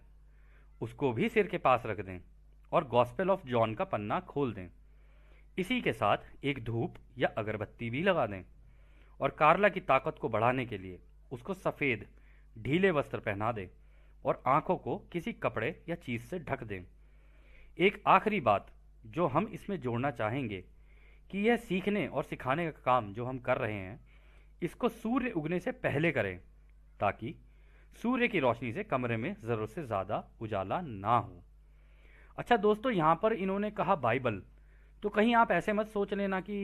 उसको 0.80 1.12
भी 1.12 1.28
सिर 1.28 1.46
के 1.46 1.58
पास 1.58 1.82
रख 1.86 2.00
दें 2.00 2.18
और 2.72 2.86
गॉस्पेल 2.88 3.30
ऑफ़ 3.30 3.46
जॉन 3.46 3.74
का 3.74 3.84
पन्ना 3.84 4.20
खोल 4.20 4.52
दें। 4.52 4.68
इसी 5.58 5.80
के 5.80 5.92
साथ 5.92 6.44
एक 6.44 6.62
धूप 6.64 6.94
या 7.18 7.28
अगरबत्ती 7.38 7.90
भी 7.90 8.02
लगा 8.02 8.26
दें 8.26 8.42
और 9.20 9.30
कारला 9.30 9.68
की 9.68 9.80
ताकत 9.80 10.18
को 10.20 10.28
बढ़ाने 10.28 10.66
के 10.66 10.78
लिए 10.78 10.98
उसको 11.32 11.54
सफ़ेद, 11.54 12.06
ढीले 12.58 12.90
वस्त्र 12.90 13.18
पहना 13.18 13.52
दें 13.52 13.66
और 14.24 14.42
आँखों 14.46 14.76
को 14.76 14.96
किसी 15.12 15.32
कपड़े 15.32 15.68
या 15.88 15.94
चीज़ 15.96 16.22
से 16.22 16.38
ढक 16.38 16.62
दें। 16.64 16.82
एक 17.78 18.02
आखिरी 18.06 18.40
बात 18.40 18.66
जो 19.06 19.26
हम 19.26 19.46
इसमें 19.52 19.80
जोड़ना 19.80 20.10
चाहेंगे 20.10 20.60
कि 21.30 21.38
यह 21.38 21.56
सीखने 21.58 22.06
और 22.06 22.24
सिखाने 22.24 22.64
का 22.64 22.80
काम 22.84 23.12
जो 23.12 23.24
हम 23.24 23.38
कर 23.38 23.58
रहे 23.58 23.74
हैं 23.74 24.00
इसको 24.62 24.88
सूर्य 24.88 25.30
उगने 25.30 25.58
से 25.60 25.72
पहले 25.72 26.12
करें, 26.12 26.38
ताकि 27.00 27.34
सूर्य 28.02 28.28
की 28.28 28.40
रोशनी 28.40 28.72
से 28.72 28.84
कमरे 28.84 29.16
में 29.16 29.34
ज़रूरत 29.36 29.70
से 29.70 29.82
ज़्यादा 29.82 30.24
उजाला 30.40 30.80
ना 30.80 31.16
हो। 31.16 31.42
अच्छा 32.38 32.56
दोस्तों, 32.56 32.92
यहाँ 32.92 33.18
पर 33.22 33.32
इन्होंने 33.32 33.70
कहा 33.70 33.94
बाइबल। 33.96 34.42
तो 35.02 35.08
कहीं 35.08 35.34
आप 35.34 35.50
ऐसे 35.52 35.72
मत 35.72 35.88
सोच 35.88 36.14
लेना 36.14 36.40
कि 36.40 36.54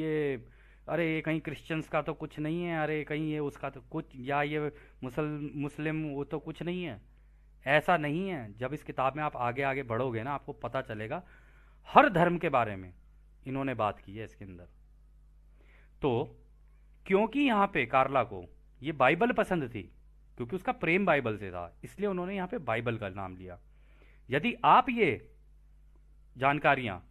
ये, 0.00 0.44
अरे 0.88 1.12
ये 1.14 1.20
कहीं 1.20 1.40
क्रिश्चियंस 1.40 1.88
का 1.88 2.02
तो 2.02 2.14
कुछ 2.14 2.38
नहीं 2.38 2.62
है, 2.62 2.82
अरे 2.82 3.02
कहीं 3.04 3.30
ये 3.32 3.38
उसका 3.38 3.70
तो 3.70 3.80
कुछ, 3.90 4.04
या 4.16 4.42
ये 4.42 4.70
मुसल, 5.04 5.50
मुस्लिम 5.54 6.04
वो 6.06 6.24
तो 6.24 6.38
कुछ 6.38 6.62
नहीं 6.62 6.84
है। 6.84 7.00
ऐसा 7.66 7.96
नहीं 7.96 8.28
है। 8.28 8.52
जब 8.58 8.74
इस 8.74 8.82
किताब 8.82 9.16
में 9.16 9.22
आप 9.22 9.36
आगे 9.36 9.62
आगे 9.62 9.82
बढ़ोगे 9.82 10.22
ना, 10.22 10.32
आपको 10.32 10.52
पता 10.54 10.80
चलेगा 10.82 11.22
हर 11.88 12.08
धर्म 12.08 12.38
के 12.38 12.48
बारे 12.48 12.76
में 12.76 12.92
इन्होंने 13.46 13.74
बात 13.74 13.98
की 13.98 14.16
है 14.16 14.24
इसके 14.24 14.44
अंदर। 14.44 14.68
तो 16.02 16.10
क्योंकि 17.06 17.40
यहाँ 17.40 17.66
पे 17.66 17.84
कार्ला 17.86 18.22
को 18.24 18.44
ये 18.82 18.92
बाइबल 18.94 19.32
पसंद 19.32 19.68
थी, 19.68 19.82
क्योंकि 20.38 20.56
उसका 20.56 20.72
प्रेम 20.74 21.06
बाइबल 21.06 21.36
से 21.36 21.50
था, 21.50 21.78
इसलिए 21.84 22.08
उन्होंने 22.08 22.34
यहाँ 22.36 22.48
पे 22.48 22.58
बाइबल 22.60 22.96
का 22.98 23.08
नाम 23.10 23.36
लिया। 23.36 23.58
यदि 24.28 24.54
आप 24.64 24.88
ये 24.90 25.30
जानकारियाँ 26.36 27.02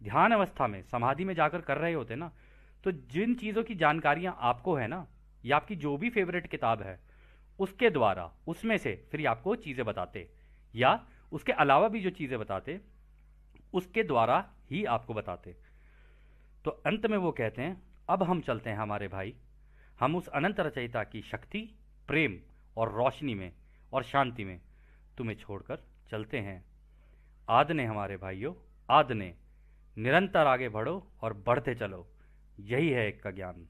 ध्यान 0.00 0.32
अवस्था 0.32 0.66
में, 0.66 0.82
समाधि 0.82 1.24
में 1.24 1.34
जाकर 1.34 1.60
कर 1.60 1.78
रहे 1.78 1.92
होते 1.92 2.14
ना 2.16 2.30
तो 2.84 2.92
जिन 2.92 3.34
चीज़ों 3.34 3.62
की 3.62 3.74
जानकारियाँ 3.76 4.36
आपको 4.40 4.74
है 4.74 4.86
ना, 4.88 5.06
या 5.44 5.56
आपकी 5.56 5.76
जो 5.76 5.96
भी 5.96 6.10
फेवरेट 6.10 6.46
किताब 6.46 6.82
है, 6.82 6.98
उसके 7.58 7.90
द्वारा, 7.90 8.30
उसमें 8.46 8.76
से 8.78 8.94
फिर 9.10 9.26
आपको 9.26 9.54
चीज़ें 9.56 9.84
बताते, 9.86 10.28
या 10.74 11.00
उसके 11.32 11.52
अलावा 11.54 11.88
भी 11.88 12.00
जो 12.00 12.10
चीज़ें 12.10 12.38
बताते, 12.38 12.78
उसके 13.72 14.02
द्वारा 14.02 14.44
ही 14.70 14.84
आपको 14.86 15.14
बताते। 15.14 15.54
तो 16.64 16.70
अंत 16.86 17.06
में 17.06 17.16
वो 17.18 17.30
कहते 17.32 17.62
हैं 17.62 17.80
अब 18.10 18.22
हम 18.22 18.40
चलते 18.40 18.70
हैं 18.70 18.76
हमारे 18.76 19.08
भाई। 19.08 19.34
हम 20.00 20.16
उस 20.16 20.28
अनंत 20.28 20.60
रचयिता 20.60 21.04
की 21.04 21.22
शक्ति, 21.22 21.74
प्रेम 22.08 22.40
और 22.76 22.92
रोशनी 22.92 23.34
में 23.34 23.52
और 23.92 24.02
शांति 24.02 24.44
में 24.44 24.60
तुम्हें 25.18 25.36
छोड़कर 25.36 25.78
चलते 26.10 26.38
हैं। 26.38 26.64
आद 27.48 27.72
ने 27.72 27.84
हमारे 27.84 28.16
भाइयों 28.16 28.54
आद 28.90 29.12
ने 29.12 29.34
निरंतर 29.98 30.46
आगे 30.46 30.68
बढ़ो 30.68 31.12
और 31.22 31.32
बढ़ते 31.32 31.74
चलो। 31.74 32.06
यही 32.60 32.90
है 32.90 33.08
एक 33.08 33.22
का 33.22 33.30
ज्ञान। 33.30 33.68